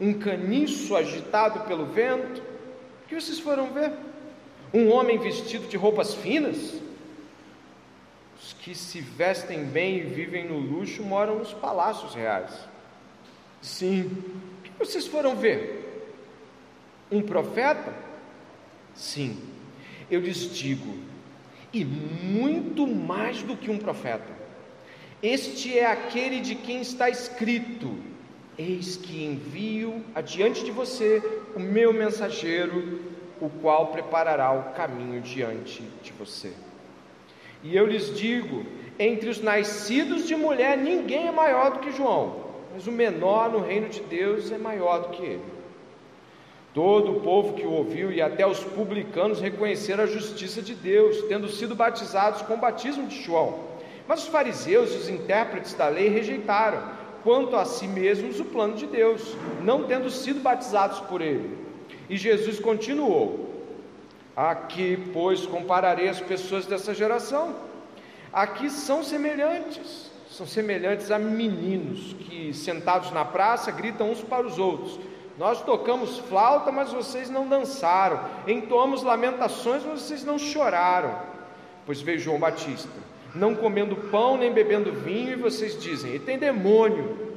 [0.00, 2.40] um caniço agitado pelo vento?
[2.40, 3.92] O que vocês foram ver?
[4.74, 6.74] Um homem vestido de roupas finas?
[8.36, 12.50] Os que se vestem bem e vivem no luxo moram nos palácios reais.
[13.62, 14.10] Sim.
[14.58, 16.12] O que vocês foram ver?
[17.08, 17.94] Um profeta?
[18.96, 19.38] Sim.
[20.10, 20.98] Eu lhes digo,
[21.72, 24.32] e muito mais do que um profeta.
[25.22, 27.96] Este é aquele de quem está escrito:
[28.58, 31.22] Eis que envio adiante de você
[31.54, 33.13] o meu mensageiro,
[33.44, 36.52] o qual preparará o caminho diante de você.
[37.62, 38.64] E eu lhes digo:
[38.98, 42.36] entre os nascidos de mulher, ninguém é maior do que João,
[42.72, 45.54] mas o menor no reino de Deus é maior do que ele.
[46.72, 51.22] Todo o povo que o ouviu e até os publicanos reconheceram a justiça de Deus,
[51.28, 53.60] tendo sido batizados com o batismo de João.
[54.08, 56.82] Mas os fariseus e os intérpretes da lei rejeitaram
[57.22, 61.63] quanto a si mesmos o plano de Deus, não tendo sido batizados por ele.
[62.08, 63.50] E Jesus continuou:
[64.36, 67.54] Aqui, pois, compararei as pessoas dessa geração.
[68.32, 74.58] Aqui são semelhantes, são semelhantes a meninos que, sentados na praça, gritam uns para os
[74.58, 74.98] outros.
[75.38, 78.20] Nós tocamos flauta, mas vocês não dançaram.
[78.46, 81.16] Entoamos lamentações, mas vocês não choraram.
[81.86, 86.38] Pois veio João Batista não comendo pão nem bebendo vinho, e vocês dizem: ele tem
[86.38, 87.33] demônio.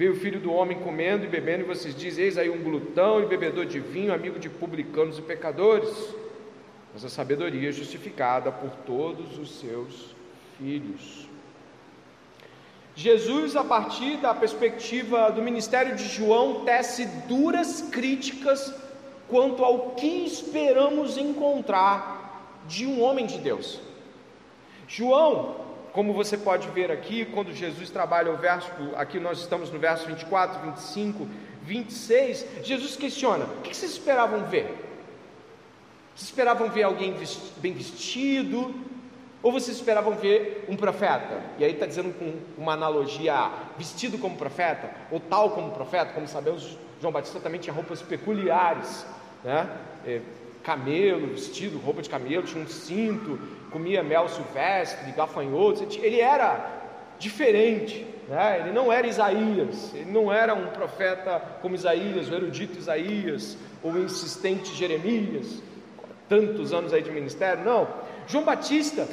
[0.00, 3.22] Veio o filho do homem comendo e bebendo, e vocês dizem: Eis aí um glutão
[3.22, 5.94] e bebedor de vinho, amigo de publicanos e pecadores.
[6.94, 10.16] Mas a sabedoria é justificada por todos os seus
[10.56, 11.28] filhos.
[12.96, 18.74] Jesus, a partir da perspectiva do ministério de João, tece duras críticas
[19.28, 23.78] quanto ao que esperamos encontrar de um homem de Deus.
[24.88, 25.56] João,
[25.92, 30.06] como você pode ver aqui, quando Jesus trabalha o verso, aqui nós estamos no verso
[30.06, 31.28] 24, 25,
[31.62, 34.66] 26, Jesus questiona: o que vocês esperavam ver?
[36.14, 37.16] Vocês esperavam ver alguém
[37.58, 38.74] bem vestido?
[39.42, 41.42] Ou vocês esperavam ver um profeta?
[41.58, 46.28] E aí está dizendo com uma analogia vestido como profeta, ou tal como profeta, como
[46.28, 49.06] sabemos, João Batista também tinha roupas peculiares,
[49.42, 49.66] né?
[50.06, 50.20] É,
[50.62, 53.38] camelo, vestido, roupa de camelo, tinha um cinto,
[53.70, 56.78] comia mel silvestre, gafanhotos, ele era
[57.18, 58.60] diferente, né?
[58.60, 63.92] ele não era Isaías, ele não era um profeta como Isaías, o erudito Isaías, ou
[63.92, 65.62] o insistente Jeremias,
[66.28, 67.88] tantos anos aí de ministério, não,
[68.26, 69.08] João Batista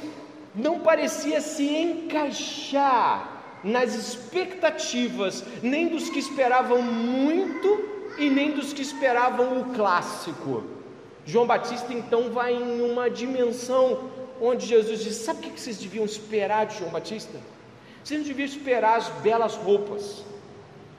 [0.54, 8.82] não parecia se encaixar nas expectativas nem dos que esperavam muito e nem dos que
[8.82, 10.64] esperavam o clássico.
[11.26, 14.10] João Batista então vai em uma dimensão
[14.42, 17.38] onde Jesus diz: Sabe o que vocês deviam esperar de João Batista?
[18.04, 20.24] Vocês não deviam esperar as belas roupas,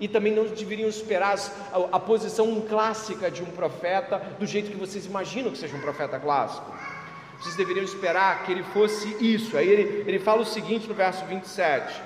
[0.00, 1.36] e também não deveriam esperar
[1.72, 5.80] a, a, posição clássica de um profeta, do jeito que vocês imaginam que seja um
[5.80, 6.72] profeta clássico.
[7.40, 9.56] Vocês deveriam esperar que ele fosse isso.
[9.56, 12.02] Aí ele, ele fala o seguinte no verso 27: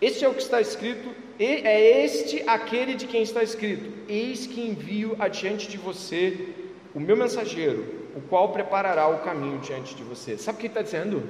[0.00, 4.60] Este é o que está escrito, é este aquele de quem está escrito: Eis que
[4.60, 6.54] envio adiante de você
[6.94, 10.36] o meu mensageiro, o qual preparará o caminho diante de você.
[10.36, 11.22] Sabe o que ele está dizendo?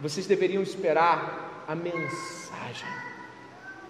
[0.00, 2.88] Vocês deveriam esperar a mensagem.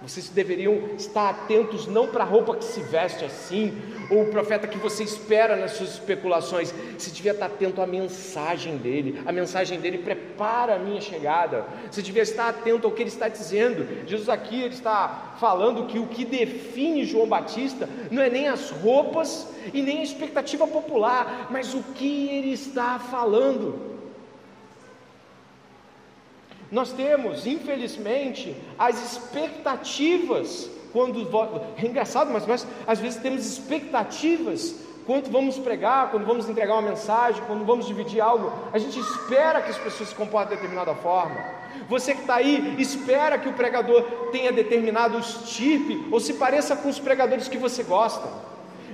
[0.02, 3.76] Vocês deveriam estar atentos não para a roupa que se veste assim,
[4.10, 6.72] ou o profeta que você espera nas suas especulações.
[6.98, 9.20] Você devia estar atento à mensagem dele.
[9.26, 11.66] A mensagem dele prepara a minha chegada.
[11.90, 13.86] Você devia estar atento ao que ele está dizendo.
[14.06, 18.70] Jesus aqui ele está falando que o que define João Batista não é nem as
[18.70, 23.99] roupas e nem a expectativa popular, mas o que ele está falando.
[26.70, 31.26] Nós temos, infelizmente, as expectativas quando
[31.76, 34.74] é engraçado, mas nós às vezes temos expectativas
[35.06, 39.60] quando vamos pregar, quando vamos entregar uma mensagem, quando vamos dividir algo, a gente espera
[39.60, 41.36] que as pessoas se comportem de determinada forma.
[41.88, 46.88] Você que está aí, espera que o pregador tenha determinado estirpe ou se pareça com
[46.88, 48.28] os pregadores que você gosta.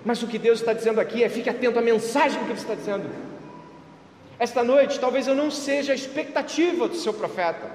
[0.04, 2.74] Mas o que Deus está dizendo aqui é fique atento à mensagem que Ele está
[2.74, 3.35] dizendo.
[4.38, 7.70] Esta noite, talvez eu não seja a expectativa do seu profeta,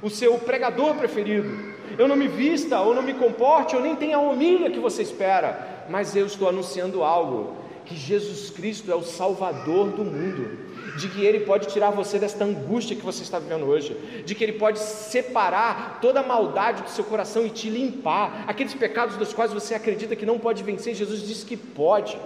[0.00, 1.74] o seu pregador preferido.
[1.98, 5.02] Eu não me vista ou não me comporte, ou nem tenha a homilha que você
[5.02, 11.08] espera, mas eu estou anunciando algo: que Jesus Cristo é o Salvador do mundo, de
[11.08, 14.52] que Ele pode tirar você desta angústia que você está vivendo hoje, de que Ele
[14.52, 19.52] pode separar toda a maldade do seu coração e te limpar, aqueles pecados dos quais
[19.52, 22.16] você acredita que não pode vencer, Jesus disse que pode.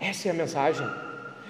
[0.00, 1.05] Essa é a mensagem.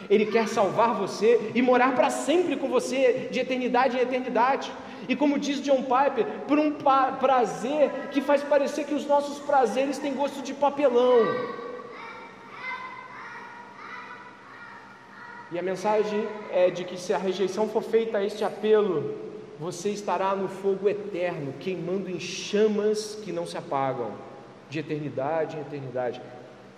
[0.09, 4.73] Ele quer salvar você e morar para sempre com você, de eternidade em eternidade.
[5.09, 9.99] E como diz John Piper, por um prazer que faz parecer que os nossos prazeres
[9.99, 11.25] têm gosto de papelão.
[15.53, 19.15] E a mensagem é de que se a rejeição for feita a este apelo,
[19.61, 24.11] você estará no fogo eterno, queimando em chamas que não se apagam,
[24.69, 26.21] de eternidade em eternidade.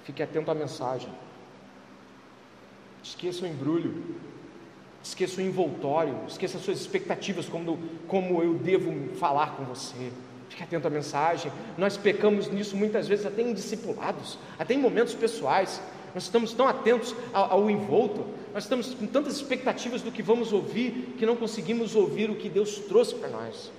[0.05, 1.09] Fique atento à mensagem.
[3.09, 4.05] Esqueça o embrulho,
[5.03, 10.13] esqueça o envoltório, esqueça as suas expectativas, como, como eu devo falar com você.
[10.51, 11.51] Fique atento à mensagem.
[11.79, 15.81] Nós pecamos nisso muitas vezes, até em discipulados, até em momentos pessoais.
[16.15, 20.53] Nós estamos tão atentos ao, ao envolto, nós estamos com tantas expectativas do que vamos
[20.53, 23.73] ouvir, que não conseguimos ouvir o que Deus trouxe para nós.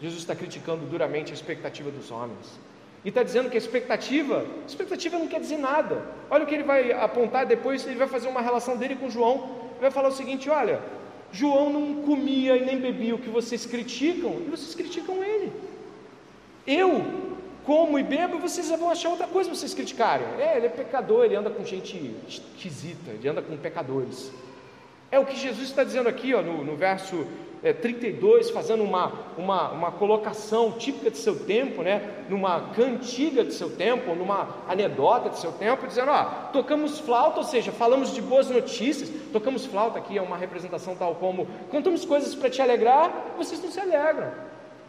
[0.00, 2.58] Jesus está criticando duramente a expectativa dos homens.
[3.04, 6.02] E está dizendo que a expectativa, expectativa não quer dizer nada.
[6.28, 9.36] Olha o que ele vai apontar depois, ele vai fazer uma relação dele com João.
[9.72, 10.80] Ele vai falar o seguinte: olha,
[11.32, 15.52] João não comia e nem bebia o que vocês criticam, e vocês criticam ele.
[16.66, 17.30] Eu
[17.64, 20.26] como e bebo, vocês vão achar outra coisa vocês criticarem.
[20.38, 24.30] É, ele é pecador, ele anda com gente esquisita, ele anda com pecadores.
[25.10, 27.26] É o que Jesus está dizendo aqui ó, no, no verso
[27.62, 33.52] é, 32, fazendo uma, uma, uma colocação típica de seu tempo, né, numa cantiga de
[33.52, 38.22] seu tempo, numa anedota de seu tempo, dizendo: ó, tocamos flauta, ou seja, falamos de
[38.22, 43.34] boas notícias, tocamos flauta aqui, é uma representação tal como contamos coisas para te alegrar,
[43.36, 44.32] vocês não se alegram,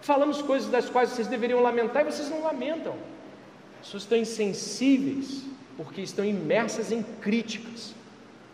[0.01, 2.93] falamos coisas das quais vocês deveriam lamentar e vocês não lamentam.
[3.81, 5.43] As pessoas estão insensíveis
[5.75, 7.95] porque estão imersas em críticas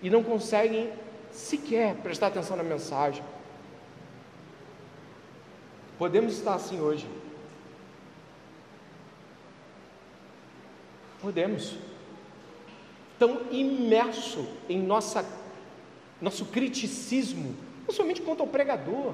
[0.02, 0.90] e não conseguem
[1.32, 3.22] sequer prestar atenção na mensagem.
[5.98, 7.08] Podemos estar assim hoje.
[11.22, 11.76] Podemos.
[13.18, 15.26] Tão imerso em nossa,
[16.22, 17.56] nosso criticismo,
[17.88, 19.14] não somente quanto ao pregador,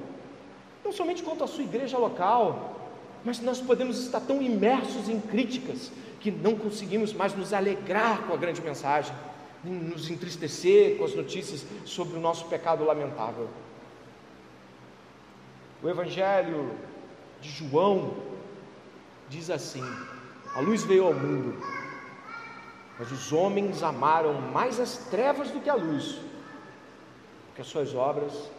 [0.84, 2.92] não somente quanto à sua igreja local,
[3.24, 8.34] mas nós podemos estar tão imersos em críticas que não conseguimos mais nos alegrar com
[8.34, 9.16] a grande mensagem,
[9.64, 13.48] nem nos entristecer com as notícias sobre o nosso pecado lamentável.
[15.84, 16.72] O Evangelho
[17.42, 18.14] de João
[19.28, 19.84] diz assim:
[20.56, 21.62] A luz veio ao mundo,
[22.98, 26.22] mas os homens amaram mais as trevas do que a luz,
[27.48, 28.50] porque as suas obras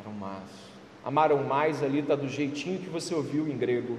[0.00, 0.70] eram más.
[1.04, 3.98] Amaram mais ali, está do jeitinho que você ouviu em grego.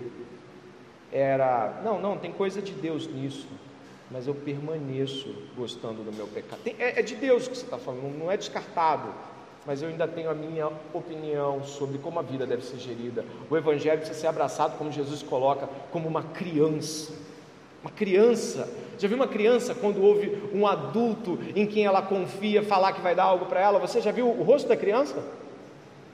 [1.12, 3.48] Era, não, não, tem coisa de Deus nisso,
[4.10, 6.60] mas eu permaneço gostando do meu pecado.
[6.64, 9.14] Tem, é, é de Deus que você está falando, não é descartado
[9.66, 13.24] mas eu ainda tenho a minha opinião sobre como a vida deve ser gerida.
[13.50, 17.14] O Evangelho precisa ser abraçado, como Jesus coloca, como uma criança.
[17.84, 18.68] Uma criança.
[18.98, 23.14] Já viu uma criança quando ouve um adulto em quem ela confia falar que vai
[23.14, 23.80] dar algo para ela?
[23.80, 25.24] Você já viu o rosto da criança?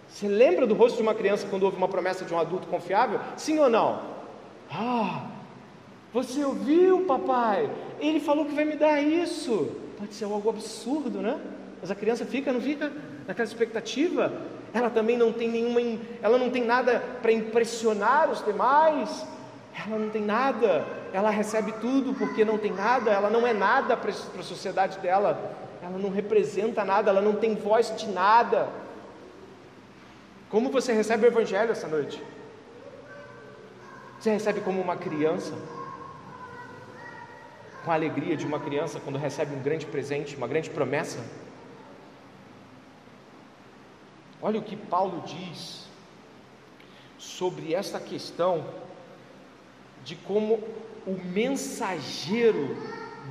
[0.09, 3.19] Você lembra do rosto de uma criança quando ouve uma promessa de um adulto confiável?
[3.35, 4.01] Sim ou não?
[4.69, 5.27] Ah,
[6.13, 7.69] você ouviu, papai?
[7.99, 9.71] Ele falou que vai me dar isso.
[9.97, 11.39] Pode ser algo absurdo, né?
[11.81, 12.91] Mas a criança fica, não fica?
[13.27, 14.31] Naquela expectativa,
[14.73, 15.81] ela também não tem nenhuma,
[16.21, 19.25] ela não tem nada para impressionar os demais,
[19.85, 23.97] ela não tem nada, ela recebe tudo porque não tem nada, ela não é nada
[23.97, 28.69] para a sociedade dela, ela não representa nada, ela não tem voz de nada.
[30.49, 32.23] Como você recebe o Evangelho essa noite?
[34.19, 35.53] Você recebe como uma criança?
[37.83, 41.19] Com a alegria de uma criança quando recebe um grande presente, uma grande promessa?
[44.41, 45.87] Olha o que Paulo diz
[47.17, 48.65] sobre esta questão
[50.03, 50.59] de como
[51.05, 52.77] o mensageiro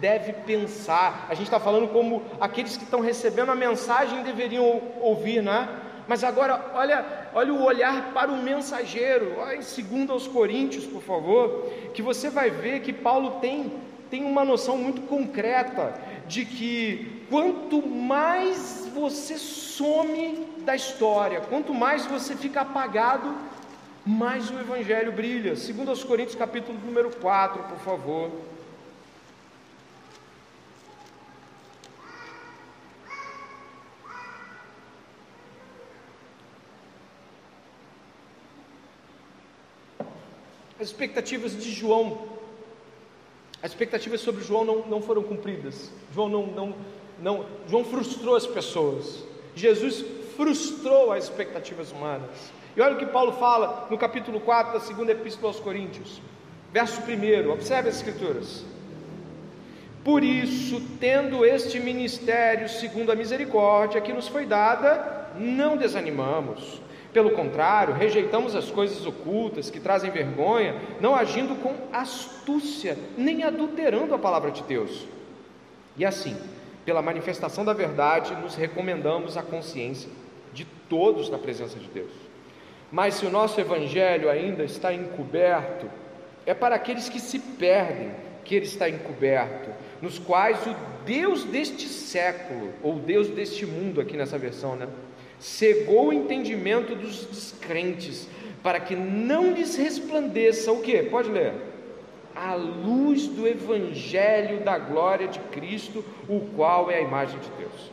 [0.01, 1.27] deve pensar.
[1.29, 5.69] A gente está falando como aqueles que estão recebendo a mensagem deveriam ouvir, né?
[6.09, 7.05] Mas agora, olha,
[7.35, 12.31] olha o olhar para o mensageiro, olha em 2 aos Coríntios, por favor, que você
[12.31, 13.73] vai ver que Paulo tem,
[14.11, 15.95] tem uma noção muito concreta
[16.29, 23.35] de que quanto mais você some da história, quanto mais você fica apagado,
[24.05, 25.55] mais o Evangelho brilha.
[25.55, 28.31] 2 aos Coríntios, capítulo número 4, por favor.
[40.79, 42.36] As expectativas de João,
[43.67, 45.91] as expectativas sobre João não, não foram cumpridas.
[46.15, 46.75] João não, não,
[47.21, 49.25] não, João frustrou as pessoas.
[49.57, 50.05] Jesus
[50.37, 52.31] frustrou as expectativas humanas.
[52.77, 56.23] E olha o que Paulo fala no capítulo 4 da segunda epístola aos Coríntios,
[56.73, 57.51] verso 1.
[57.51, 58.65] Observe as escrituras.
[60.05, 66.81] Por isso, tendo este ministério segundo a misericórdia que nos foi dada, não desanimamos
[67.17, 74.15] pelo contrário, rejeitamos as coisas ocultas que trazem vergonha, não agindo com astúcia, nem adulterando
[74.15, 75.07] a palavra de Deus.
[75.97, 76.37] E assim,
[76.85, 80.11] pela manifestação da verdade, nos recomendamos a consciência
[80.53, 82.13] de todos na presença de Deus.
[82.93, 85.89] Mas se o nosso evangelho ainda está encoberto,
[86.45, 88.11] é para aqueles que se perdem
[88.45, 89.71] que ele está encoberto,
[90.03, 94.87] nos quais o Deus deste século, ou Deus deste mundo, aqui nessa versão, né?
[95.39, 98.29] Cegou o entendimento dos descrentes,
[98.63, 101.03] para que não lhes resplandeça o que?
[101.05, 101.53] Pode ler.
[102.35, 107.91] A luz do Evangelho da glória de Cristo, o qual é a imagem de Deus.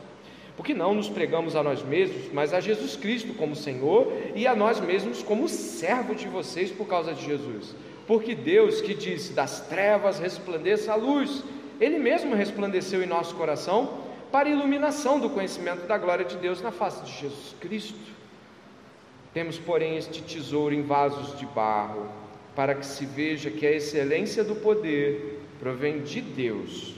[0.56, 4.54] Porque não nos pregamos a nós mesmos, mas a Jesus Cristo como Senhor e a
[4.54, 7.74] nós mesmos como servo de vocês por causa de Jesus.
[8.06, 11.42] Porque Deus que disse: das trevas resplandeça a luz,
[11.80, 14.03] Ele mesmo resplandeceu em nosso coração
[14.34, 18.00] para a iluminação do conhecimento da glória de Deus na face de Jesus Cristo.
[19.32, 22.08] Temos, porém, este tesouro em vasos de barro,
[22.52, 26.96] para que se veja que a excelência do poder provém de Deus,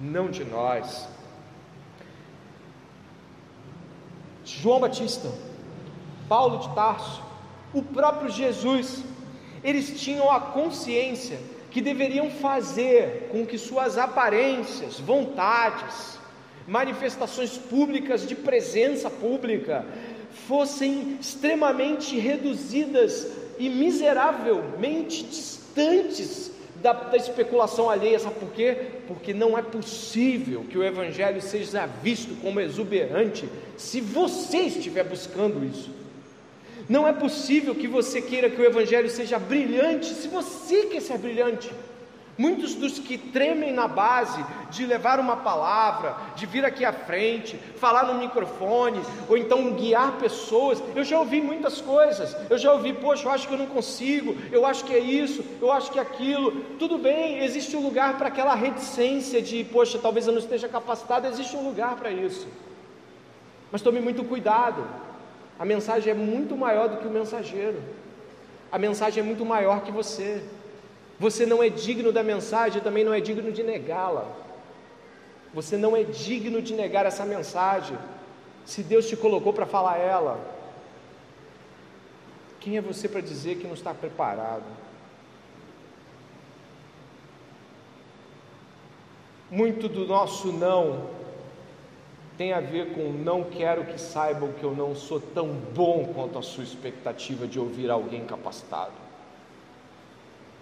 [0.00, 1.08] não de nós.
[4.44, 5.32] João Batista,
[6.28, 7.24] Paulo de Tarso,
[7.74, 9.02] o próprio Jesus,
[9.64, 11.40] eles tinham a consciência
[11.72, 16.19] que deveriam fazer com que suas aparências, vontades,
[16.70, 19.84] manifestações públicas de presença pública
[20.46, 23.26] fossem extremamente reduzidas
[23.58, 28.76] e miseravelmente distantes da, da, especulação alheia, sabe por quê?
[29.08, 35.64] Porque não é possível que o Evangelho seja visto como exuberante se você estiver buscando
[35.66, 35.90] isso.
[36.88, 41.18] Não é possível que você queira que o Evangelho seja brilhante se você quer ser
[41.18, 41.68] brilhante.
[42.38, 47.56] Muitos dos que tremem na base de levar uma palavra, de vir aqui à frente,
[47.76, 52.34] falar no microfone, ou então guiar pessoas, eu já ouvi muitas coisas.
[52.48, 55.44] Eu já ouvi, poxa, eu acho que eu não consigo, eu acho que é isso,
[55.60, 56.62] eu acho que é aquilo.
[56.78, 61.26] Tudo bem, existe um lugar para aquela reticência de, poxa, talvez eu não esteja capacitado,
[61.26, 62.48] existe um lugar para isso.
[63.70, 64.84] Mas tome muito cuidado.
[65.58, 67.82] A mensagem é muito maior do que o mensageiro.
[68.72, 70.42] A mensagem é muito maior que você.
[71.20, 74.26] Você não é digno da mensagem, também não é digno de negá-la.
[75.52, 77.98] Você não é digno de negar essa mensagem.
[78.64, 80.40] Se Deus te colocou para falar ela,
[82.58, 84.64] quem é você para dizer que não está preparado?
[89.50, 91.10] Muito do nosso não
[92.38, 96.38] tem a ver com não quero que saibam que eu não sou tão bom quanto
[96.38, 98.99] a sua expectativa de ouvir alguém capacitado.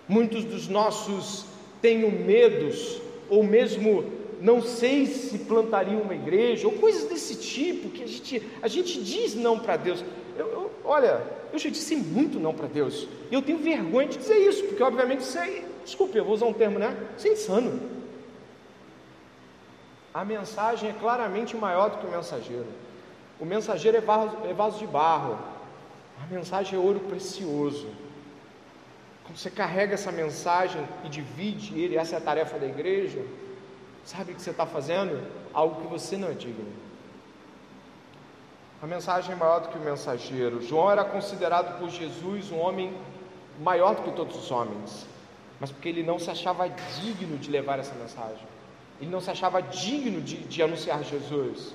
[0.09, 1.44] Muitos dos nossos
[1.82, 4.04] tenho medos, ou mesmo
[4.40, 9.02] não sei se plantaria uma igreja, ou coisas desse tipo, que a gente, a gente
[9.02, 10.04] diz não para Deus.
[10.36, 14.18] Eu, eu, olha, eu já disse muito não para Deus, e eu tenho vergonha de
[14.18, 16.96] dizer isso, porque obviamente isso é, desculpe, eu vou usar um termo, né?
[17.16, 17.80] Isso é insano.
[20.14, 22.66] A mensagem é claramente maior do que o mensageiro.
[23.38, 25.38] O mensageiro é vaso, é vaso de barro,
[26.22, 27.86] a mensagem é ouro precioso.
[29.35, 33.24] Você carrega essa mensagem e divide ele, essa é a tarefa da igreja,
[34.05, 35.22] sabe o que você está fazendo?
[35.53, 36.72] Algo que você não é digno.
[38.81, 40.62] A mensagem é maior do que o mensageiro.
[40.62, 42.95] João era considerado por Jesus um homem
[43.61, 45.07] maior do que todos os homens,
[45.59, 48.47] mas porque ele não se achava digno de levar essa mensagem,
[49.01, 51.74] ele não se achava digno de, de anunciar Jesus.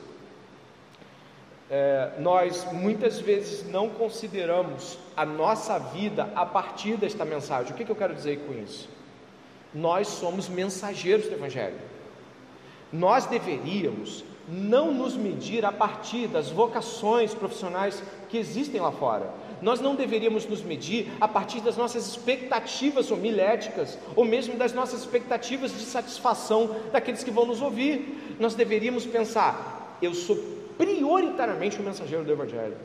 [1.76, 7.74] É, nós muitas vezes não consideramos a nossa vida a partir desta mensagem.
[7.74, 8.88] O que, que eu quero dizer com isso?
[9.74, 11.80] Nós somos mensageiros do Evangelho.
[12.92, 19.28] Nós deveríamos não nos medir a partir das vocações profissionais que existem lá fora.
[19.60, 25.00] Nós não deveríamos nos medir a partir das nossas expectativas homiléticas, ou mesmo das nossas
[25.00, 28.36] expectativas de satisfação daqueles que vão nos ouvir.
[28.40, 30.62] Nós deveríamos pensar: eu sou
[31.04, 32.78] prioritariamente um mensageiro do Evangelho.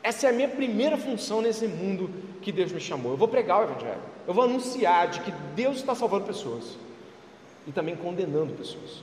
[0.00, 2.08] Essa é a minha primeira função nesse mundo
[2.40, 3.12] que Deus me chamou.
[3.12, 6.78] Eu vou pregar o Evangelho, eu vou anunciar de que Deus está salvando pessoas
[7.66, 9.02] e também condenando pessoas.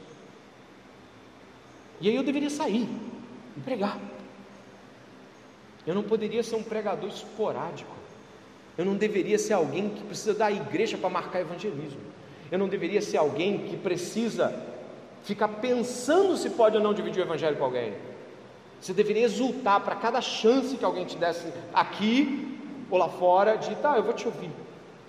[2.00, 2.88] E aí eu deveria sair
[3.58, 4.00] e pregar.
[5.86, 7.92] Eu não poderia ser um pregador esporádico.
[8.78, 12.00] Eu não deveria ser alguém que precisa da igreja para marcar evangelismo.
[12.50, 14.66] Eu não deveria ser alguém que precisa
[15.24, 17.94] ficar pensando se pode ou não dividir o evangelho com alguém.
[18.82, 22.57] Você deveria exultar para cada chance que alguém te desse aqui
[22.89, 24.51] ou lá fora, de tá, eu vou te ouvir.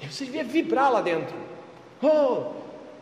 [0.02, 1.36] Você devia vibrar lá dentro.
[2.02, 2.52] Oh,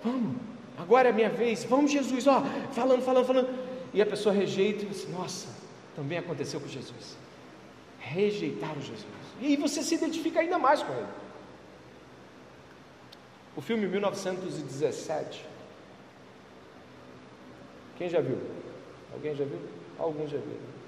[0.02, 0.36] vamos,
[0.76, 2.42] agora é a minha vez, vamos, Jesus, ó,
[2.72, 3.68] falando, falando, falando.
[3.94, 5.48] E a pessoa rejeita e diz, nossa,
[5.96, 7.16] também aconteceu com Jesus.
[7.98, 9.06] Rejeitaram Jesus.
[9.40, 11.06] E aí você se identifica ainda mais com ele.
[13.56, 15.44] O filme 1917.
[17.96, 18.38] Quem já viu?
[19.12, 19.58] Alguém já viu?
[19.98, 20.78] Alguns já viram.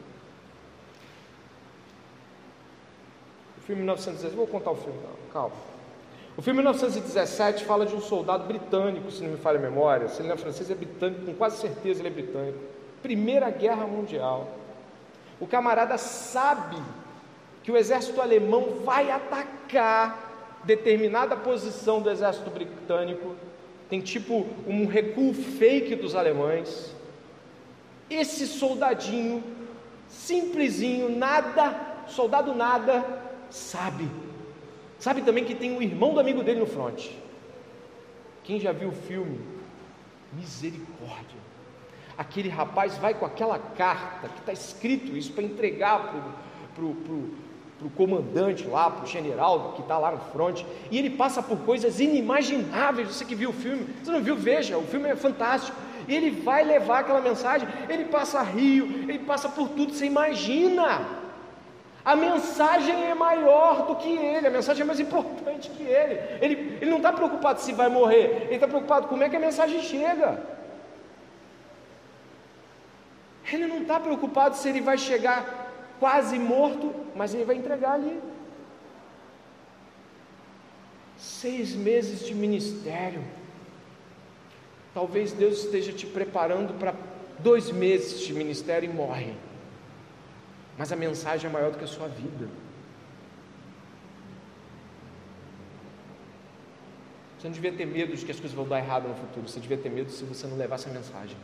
[3.59, 5.55] O filme 1917, vou contar o filme, não, calma.
[6.37, 10.09] O filme 1917 fala de um soldado britânico, se não me falha a memória.
[10.09, 12.59] Se ele não é francês, é britânico, com quase certeza ele é britânico.
[13.03, 14.49] Primeira Guerra Mundial.
[15.41, 16.77] O camarada sabe
[17.63, 23.35] que o exército alemão vai atacar determinada posição do exército britânico.
[23.89, 26.95] Tem tipo um recuo fake dos alemães.
[28.11, 29.43] Esse soldadinho,
[30.09, 33.05] simplesinho, nada, soldado nada,
[33.49, 34.11] sabe.
[34.99, 37.17] Sabe também que tem um irmão do amigo dele no fronte.
[38.43, 39.41] Quem já viu o filme?
[40.33, 41.39] Misericórdia.
[42.19, 46.09] Aquele rapaz vai com aquela carta que está escrito isso para entregar
[46.75, 47.31] para o pro,
[47.79, 51.59] pro, comandante lá, para o general que está lá no fronte, e ele passa por
[51.61, 53.09] coisas inimagináveis.
[53.09, 54.37] Você que viu o filme, você não viu?
[54.37, 55.77] Veja, o filme é fantástico.
[56.07, 61.21] E ele vai levar aquela mensagem, ele passa rio, ele passa por tudo, você imagina.
[62.05, 66.15] A mensagem é maior do que ele, a mensagem é mais importante que ele.
[66.41, 69.41] Ele, ele não está preocupado se vai morrer, ele está preocupado como é que a
[69.41, 70.43] mensagem chega.
[73.53, 78.21] Ele não está preocupado se ele vai chegar quase morto, mas ele vai entregar ali.
[81.19, 83.23] Seis meses de ministério.
[84.93, 86.95] Talvez Deus esteja te preparando para
[87.39, 89.35] dois meses de ministério e morre
[90.81, 92.49] mas a mensagem é maior do que a sua vida.
[97.37, 99.61] Você não devia ter medo de que as coisas vão dar errado no futuro, você
[99.61, 101.37] devia ter medo se você não levasse a mensagem.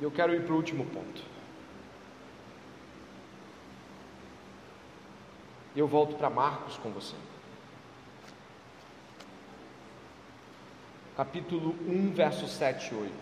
[0.00, 1.20] E eu quero ir para o último ponto.
[5.74, 7.16] Eu volto para Marcos com você.
[11.16, 13.12] Capítulo 1, versos 7 e 8.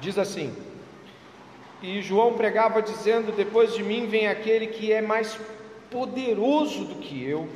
[0.00, 0.52] Diz assim:
[1.80, 5.38] E João pregava dizendo: Depois de mim vem aquele que é mais
[5.88, 7.48] poderoso do que eu,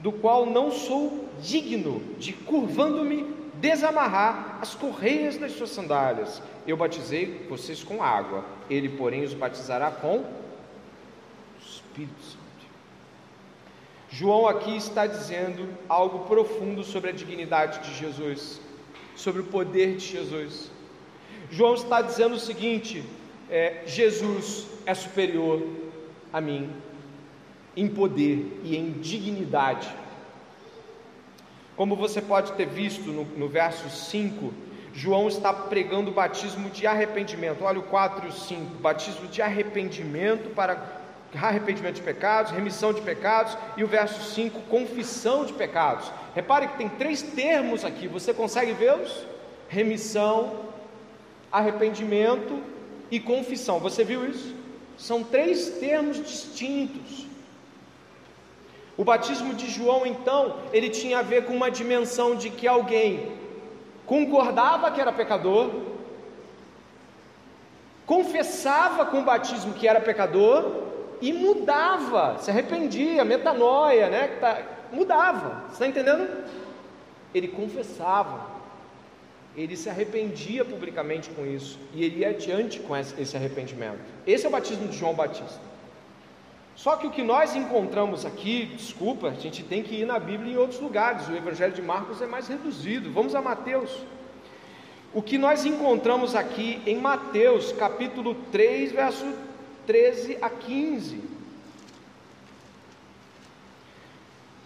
[0.00, 6.42] do qual não sou digno de, curvando-me, desamarrar as correias das suas sandálias.
[6.66, 10.26] Eu batizei vocês com água, ele, porém, os batizará com o
[11.64, 12.42] Espírito Santo.
[14.10, 18.60] João aqui está dizendo algo profundo sobre a dignidade de Jesus,
[19.14, 20.70] sobre o poder de Jesus.
[21.48, 23.04] João está dizendo o seguinte:
[23.48, 25.62] é, Jesus é superior
[26.32, 26.68] a mim
[27.76, 29.88] em poder e em dignidade.
[31.76, 34.52] Como você pode ter visto no, no verso 5,
[34.94, 37.64] João está pregando o batismo de arrependimento.
[37.64, 41.00] Olha o 4 e o 5: batismo de arrependimento para
[41.34, 46.12] arrependimento de pecados, remissão de pecados, e o verso 5, confissão de pecados.
[46.34, 49.26] Repare que tem três termos aqui, você consegue vê-los?
[49.68, 50.66] Remissão,
[51.50, 52.62] arrependimento
[53.10, 53.78] e confissão.
[53.80, 54.54] Você viu isso?
[54.98, 57.26] São três termos distintos.
[59.02, 63.32] O batismo de João, então, ele tinha a ver com uma dimensão de que alguém
[64.06, 65.72] concordava que era pecador,
[68.06, 70.84] confessava com o batismo que era pecador
[71.20, 74.28] e mudava, se arrependia, metanoia, né?
[74.40, 76.44] Tá, mudava, você está entendendo?
[77.34, 78.46] Ele confessava,
[79.56, 83.98] ele se arrependia publicamente com isso e ele ia adiante com esse arrependimento.
[84.24, 85.71] Esse é o batismo de João Batista.
[86.82, 90.52] Só que o que nós encontramos aqui, desculpa, a gente tem que ir na Bíblia
[90.52, 91.28] em outros lugares.
[91.28, 93.12] O Evangelho de Marcos é mais reduzido.
[93.12, 93.88] Vamos a Mateus.
[95.14, 99.24] O que nós encontramos aqui em Mateus, capítulo 3, verso
[99.86, 101.20] 13 a 15.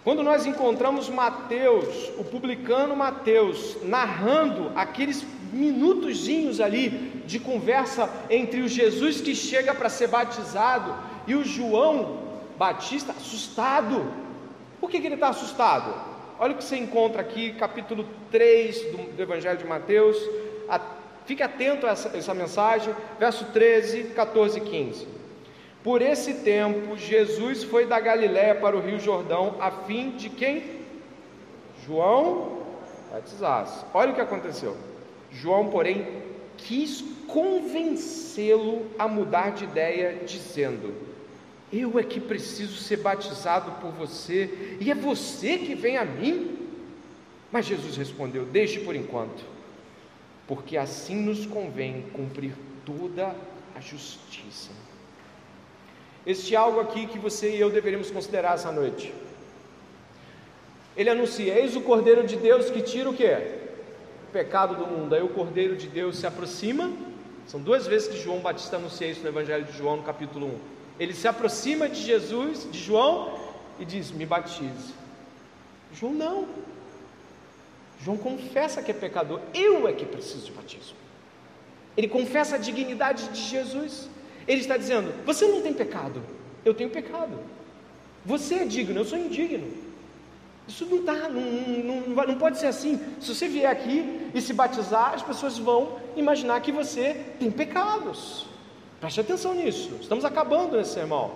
[0.03, 6.89] Quando nós encontramos Mateus, o publicano Mateus, narrando aqueles minutozinhos ali
[7.27, 10.95] de conversa entre o Jesus que chega para ser batizado
[11.27, 12.19] e o João
[12.57, 14.07] Batista, assustado.
[14.81, 15.93] Por que, que ele está assustado?
[16.39, 20.17] Olha o que você encontra aqui, capítulo 3 do, do Evangelho de Mateus.
[20.69, 20.81] A,
[21.25, 25.09] fique atento a essa, essa mensagem, verso 13, 14 e 15.
[25.83, 30.65] Por esse tempo, Jesus foi da Galiléia para o Rio Jordão, a fim de quem?
[31.87, 32.59] João
[33.13, 33.85] batizasse.
[33.95, 34.77] Olha o que aconteceu.
[35.31, 36.23] João, porém,
[36.57, 40.93] quis convencê-lo a mudar de ideia, dizendo:
[41.73, 46.57] eu é que preciso ser batizado por você, e é você que vem a mim?
[47.51, 49.45] Mas Jesus respondeu: Deixe por enquanto,
[50.47, 52.53] porque assim nos convém cumprir
[52.85, 53.35] toda
[53.75, 54.71] a justiça.
[56.25, 59.13] Este é algo aqui que você e eu deveríamos considerar essa noite.
[60.97, 63.25] Ele anuncia: Eis o Cordeiro de Deus que tira o que?
[63.25, 65.15] O pecado do mundo.
[65.15, 66.93] Aí o Cordeiro de Deus se aproxima.
[67.47, 70.76] São duas vezes que João Batista anuncia isso no Evangelho de João, no capítulo 1
[70.99, 73.39] ele se aproxima de Jesus, de João,
[73.79, 74.95] e diz: Me batize.
[75.93, 76.49] João não.
[78.03, 79.41] João confessa que é pecador.
[79.55, 80.97] Eu é que preciso de batismo.
[81.97, 84.09] Ele confessa a dignidade de Jesus.
[84.47, 86.23] Ele está dizendo: Você não tem pecado,
[86.65, 87.39] eu tenho pecado.
[88.25, 89.87] Você é digno, eu sou indigno.
[90.67, 93.01] Isso não está, não, não, não, não pode ser assim.
[93.21, 98.47] Se você vier aqui e se batizar, as pessoas vão imaginar que você tem pecados.
[99.07, 99.97] Preste atenção nisso.
[100.01, 101.31] Estamos acabando nesse sermão.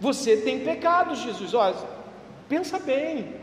[0.00, 1.54] Você tem pecado, Jesus.
[1.54, 1.74] Olha,
[2.48, 3.34] pensa bem.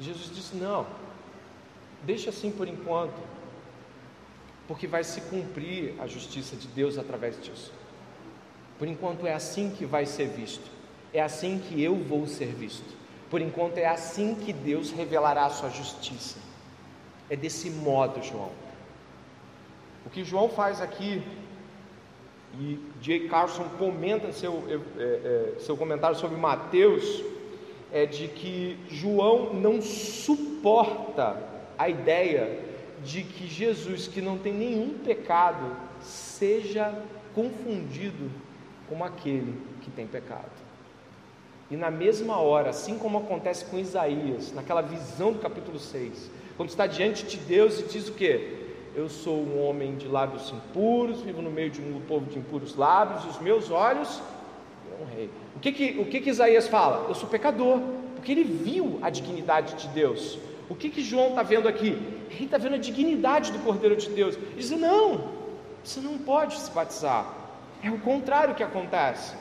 [0.00, 0.86] Jesus disse: Não,
[2.02, 3.20] deixa assim por enquanto,
[4.66, 7.70] porque vai se cumprir a justiça de Deus através disso.
[8.78, 10.70] Por enquanto é assim que vai ser visto,
[11.12, 12.96] é assim que eu vou ser visto.
[13.28, 16.38] Por enquanto é assim que Deus revelará a sua justiça.
[17.28, 18.50] É desse modo, João.
[20.06, 21.22] O que João faz aqui
[22.58, 23.28] e J.
[23.28, 27.22] Carson comenta seu, é, é, seu comentário sobre Mateus,
[27.92, 31.36] é de que João não suporta
[31.78, 32.60] a ideia
[33.04, 36.94] de que Jesus, que não tem nenhum pecado, seja
[37.34, 38.30] confundido
[38.88, 40.50] com aquele que tem pecado.
[41.70, 46.68] E na mesma hora, assim como acontece com Isaías, naquela visão do capítulo 6, quando
[46.68, 48.61] está diante de Deus e diz o que?
[48.94, 52.76] Eu sou um homem de lábios impuros, vivo no meio de um povo de impuros
[52.76, 54.20] lábios, os meus olhos
[54.84, 55.30] viram um rei.
[55.56, 57.08] O que que, o que que Isaías fala?
[57.08, 57.80] Eu sou pecador,
[58.14, 60.38] porque ele viu a dignidade de Deus.
[60.68, 61.96] O que que João está vendo aqui?
[62.30, 64.36] Ele está vendo a dignidade do Cordeiro de Deus.
[64.36, 65.30] Ele diz: Não,
[65.82, 67.34] você não pode se batizar.
[67.82, 69.34] É o contrário que acontece.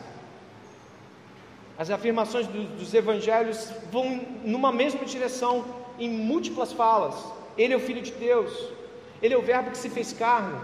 [1.77, 5.65] As afirmações do, dos evangelhos vão numa mesma direção,
[5.99, 7.15] em múltiplas falas.
[7.57, 8.51] Ele é o Filho de Deus,
[9.21, 10.59] ele é o Verbo que se fez carne.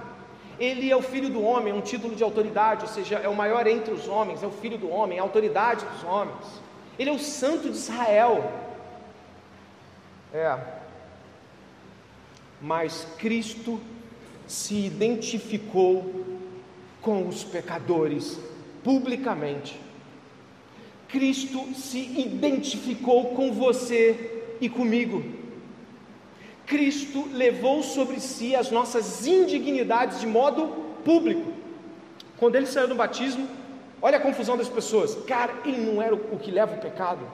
[0.59, 3.35] Ele é o Filho do homem, é um título de autoridade, ou seja, é o
[3.35, 6.45] maior entre os homens, é o Filho do homem, é a autoridade dos homens.
[6.97, 8.51] Ele é o Santo de Israel.
[10.33, 10.57] É.
[12.59, 13.79] Mas Cristo
[14.47, 16.25] se identificou
[17.01, 18.39] com os pecadores
[18.83, 19.79] publicamente.
[21.07, 25.23] Cristo se identificou com você e comigo.
[26.67, 30.67] Cristo levou sobre si as nossas indignidades de modo
[31.03, 31.53] público.
[32.37, 33.47] Quando ele saiu do batismo,
[34.01, 35.15] olha a confusão das pessoas.
[35.25, 37.25] Cara, ele não era o que leva o pecado.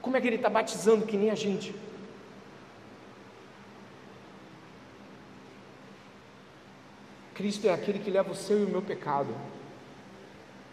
[0.00, 1.74] Como é que ele está batizando que nem a gente?
[7.34, 9.32] Cristo é aquele que leva o seu e o meu pecado.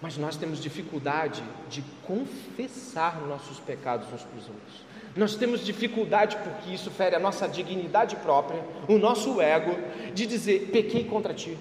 [0.01, 4.85] mas nós temos dificuldade de confessar nossos pecados uns para os outros.
[5.15, 9.77] Nós temos dificuldade porque isso fere a nossa dignidade própria, o nosso ego,
[10.13, 11.57] de dizer: pequei contra ti.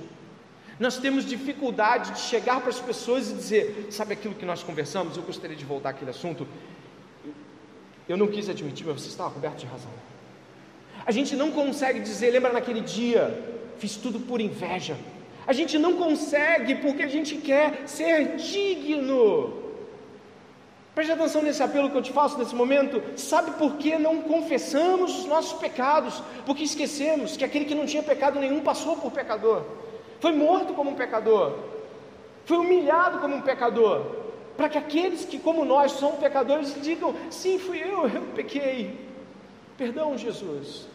[0.78, 5.16] Nós temos dificuldade de chegar para as pessoas e dizer: sabe aquilo que nós conversamos?
[5.16, 6.48] Eu gostaria de voltar àquele assunto.
[8.08, 9.90] Eu não quis admitir, mas você estava coberto de razão.
[11.06, 13.40] A gente não consegue dizer, lembra naquele dia,
[13.78, 14.96] fiz tudo por inveja.
[15.46, 19.63] A gente não consegue porque a gente quer ser digno.
[20.94, 23.02] Preste atenção nesse apelo que eu te faço nesse momento.
[23.18, 26.22] Sabe por que não confessamos os nossos pecados?
[26.46, 29.64] Porque esquecemos que aquele que não tinha pecado nenhum passou por pecador,
[30.20, 31.58] foi morto como um pecador,
[32.44, 34.06] foi humilhado como um pecador,
[34.56, 38.96] para que aqueles que, como nós, são pecadores, digam: sim, fui eu, eu pequei.
[39.76, 40.86] Perdão, Jesus.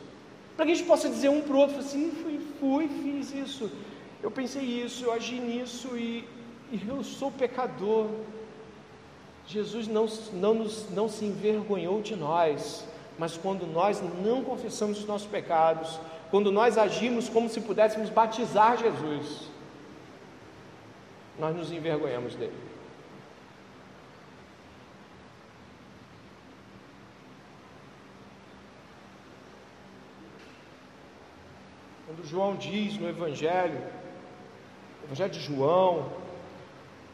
[0.55, 3.69] Para que a gente possa dizer um para o outro: assim, fui, fui, fiz isso,
[4.23, 6.23] eu pensei isso, eu agi nisso e,
[6.71, 8.07] e eu sou pecador.
[9.49, 12.85] Jesus não, não, nos, não se envergonhou de nós,
[13.17, 18.77] mas quando nós não confessamos os nossos pecados, quando nós agimos como se pudéssemos batizar
[18.77, 19.49] Jesus,
[21.39, 22.53] nós nos envergonhamos dele.
[32.05, 33.81] Quando João diz no Evangelho,
[35.05, 36.07] Evangelho de João,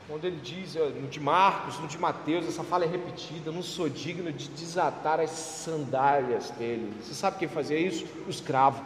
[0.07, 3.89] quando ele diz, no de Marcos, no de Mateus, essa fala é repetida, não sou
[3.89, 6.93] digno de desatar as sandálias dele.
[7.01, 8.05] Você sabe quem fazia isso?
[8.27, 8.85] O escravo.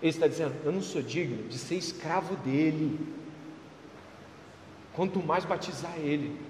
[0.00, 2.98] Ele está dizendo, eu não sou digno de ser escravo dele.
[4.94, 6.40] Quanto mais batizar ele,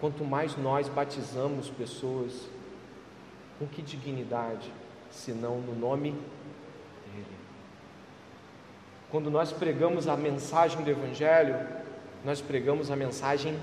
[0.00, 2.48] quanto mais nós batizamos pessoas,
[3.58, 4.72] com que dignidade,
[5.10, 7.26] senão no nome dele.
[9.10, 11.56] Quando nós pregamos a mensagem do Evangelho,
[12.24, 13.56] nós pregamos a mensagem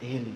[0.00, 0.34] dele.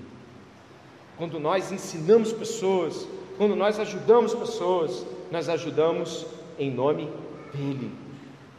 [1.16, 3.06] Quando nós ensinamos pessoas,
[3.36, 6.26] quando nós ajudamos pessoas, nós ajudamos
[6.58, 7.10] em nome
[7.52, 7.90] dele,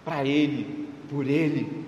[0.06, 1.86] para ele, por ele.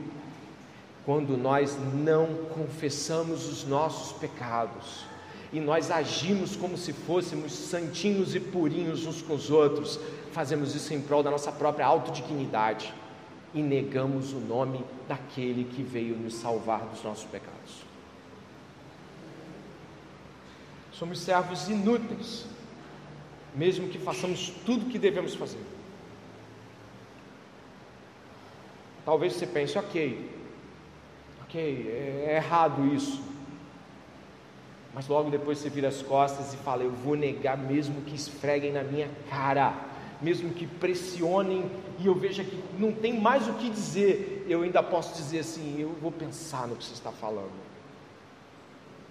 [1.06, 5.06] Quando nós não confessamos os nossos pecados
[5.52, 10.00] e nós agimos como se fôssemos santinhos e purinhos uns com os outros,
[10.32, 12.94] fazemos isso em prol da nossa própria autodignidade
[13.54, 17.84] e negamos o nome daquele que veio nos salvar dos nossos pecados.
[20.92, 22.46] Somos servos inúteis,
[23.54, 25.64] mesmo que façamos tudo o que devemos fazer.
[29.06, 30.32] Talvez você pense, ok,
[31.44, 31.90] ok,
[32.26, 33.22] é errado isso.
[34.94, 38.72] Mas logo depois você vira as costas e fala: Eu vou negar mesmo que esfreguem
[38.72, 39.74] na minha cara
[40.24, 41.70] mesmo que pressionem
[42.00, 45.80] e eu veja que não tem mais o que dizer, eu ainda posso dizer assim:
[45.80, 47.52] eu vou pensar no que você está falando,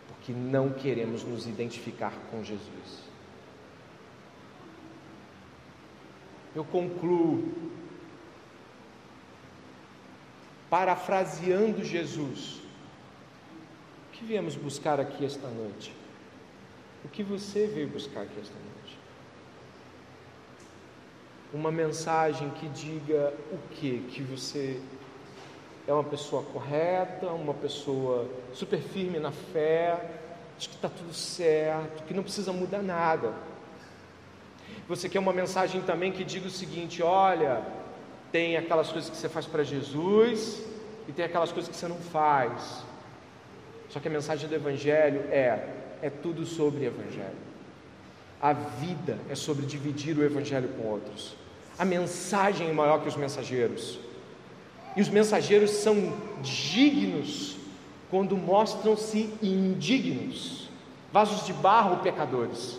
[0.09, 3.13] porque não queremos nos identificar com Jesus.
[6.55, 7.53] Eu concluo
[10.69, 12.61] parafraseando Jesus.
[14.09, 15.95] O que viemos buscar aqui esta noite?
[17.05, 19.02] O que você veio buscar aqui esta noite?
[21.53, 23.99] Uma mensagem que diga o que?
[24.11, 24.81] Que você
[25.87, 30.11] é uma pessoa correta, uma pessoa super firme na fé,
[30.59, 33.35] de que está tudo certo, que não precisa mudar nada.
[34.89, 37.63] Você quer uma mensagem também que diga o seguinte: olha,
[38.31, 40.63] tem aquelas coisas que você faz para Jesus
[41.09, 42.83] e tem aquelas coisas que você não faz.
[43.91, 45.69] Só que a mensagem do Evangelho é:
[46.01, 47.53] é tudo sobre Evangelho.
[48.41, 51.42] A vida é sobre dividir o Evangelho com outros.
[51.79, 53.99] A mensagem é maior que os mensageiros.
[54.97, 56.13] E os mensageiros são
[56.43, 57.57] dignos
[58.11, 60.69] quando mostram-se indignos,
[61.11, 62.79] vasos de barro pecadores.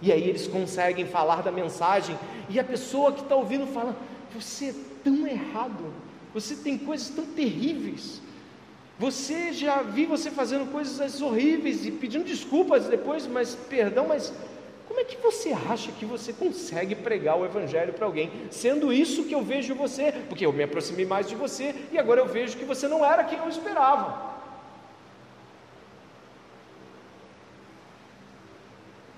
[0.00, 2.18] E aí eles conseguem falar da mensagem,
[2.48, 3.96] e a pessoa que está ouvindo fala:
[4.34, 4.74] Você é
[5.04, 5.94] tão errado,
[6.34, 8.20] você tem coisas tão terríveis.
[8.98, 14.32] Você já vi você fazendo coisas horríveis e pedindo desculpas depois, mas perdão, mas
[14.86, 19.24] como é que você acha que você consegue pregar o Evangelho para alguém, sendo isso
[19.24, 20.12] que eu vejo você?
[20.28, 23.24] Porque eu me aproximei mais de você e agora eu vejo que você não era
[23.24, 24.32] quem eu esperava.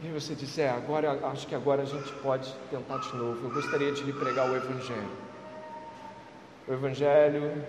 [0.02, 3.46] E você diz: É, agora acho que agora a gente pode tentar de novo.
[3.48, 5.10] Eu gostaria de lhe pregar o Evangelho.
[6.68, 7.64] O Evangelho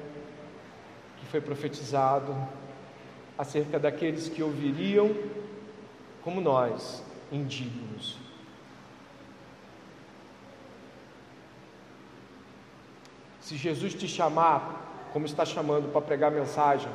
[1.18, 2.36] que foi profetizado
[3.38, 5.16] acerca daqueles que ouviriam,
[6.24, 8.18] como nós, indignos.
[13.42, 16.90] Se Jesus te chamar, como está chamando para pregar mensagem,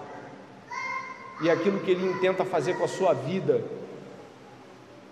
[1.42, 3.64] e aquilo que ele intenta fazer com a sua vida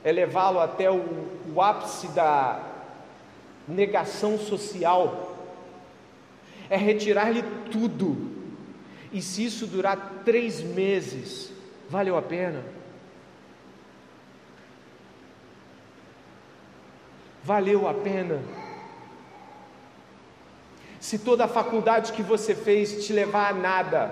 [0.04, 2.60] é levá-lo até o, o ápice da
[3.66, 5.36] negação social,
[6.68, 8.36] é retirar-lhe tudo,
[9.12, 11.50] e se isso durar três meses,
[11.88, 12.77] valeu a pena?
[17.48, 18.42] Valeu a pena?
[21.00, 24.10] Se toda a faculdade que você fez te levar a nada,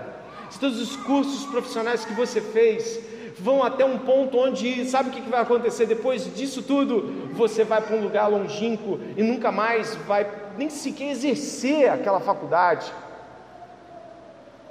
[0.49, 2.99] se todos os cursos profissionais que você fez
[3.39, 7.29] vão até um ponto onde, sabe o que vai acontecer depois disso tudo?
[7.33, 10.27] Você vai para um lugar longínquo e nunca mais vai
[10.57, 12.91] nem sequer exercer aquela faculdade.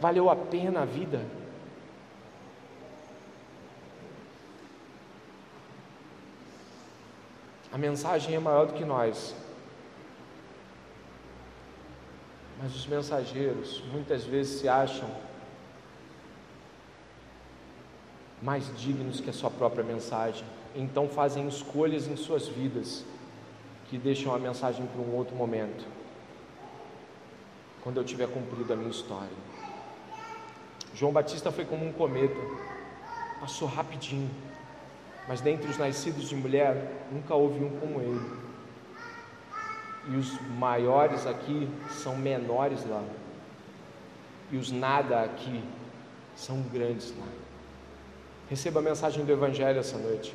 [0.01, 1.21] Valeu a pena a vida?
[7.77, 9.35] A mensagem é maior do que nós.
[12.59, 15.07] Mas os mensageiros muitas vezes se acham
[18.41, 20.43] mais dignos que a sua própria mensagem.
[20.75, 23.05] Então fazem escolhas em suas vidas
[23.91, 25.87] que deixam a mensagem para um outro momento.
[27.83, 29.37] Quando eu tiver cumprido a minha história.
[30.95, 32.41] João Batista foi como um cometa,
[33.39, 34.31] passou rapidinho,
[35.29, 38.47] mas dentre os nascidos de mulher, nunca houve um como ele.
[40.09, 43.03] E os maiores aqui são menores lá,
[44.53, 45.63] e os nada aqui
[46.37, 47.27] são grandes lá.
[48.49, 50.35] Receba a mensagem do Evangelho essa noite.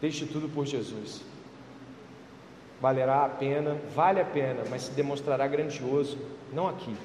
[0.00, 1.22] Deixe tudo por Jesus.
[2.80, 6.18] Valerá a pena, vale a pena, mas se demonstrará grandioso,
[6.52, 6.96] não aqui,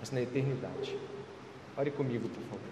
[0.00, 0.96] mas na eternidade.
[1.76, 2.63] Ore comigo, por favor.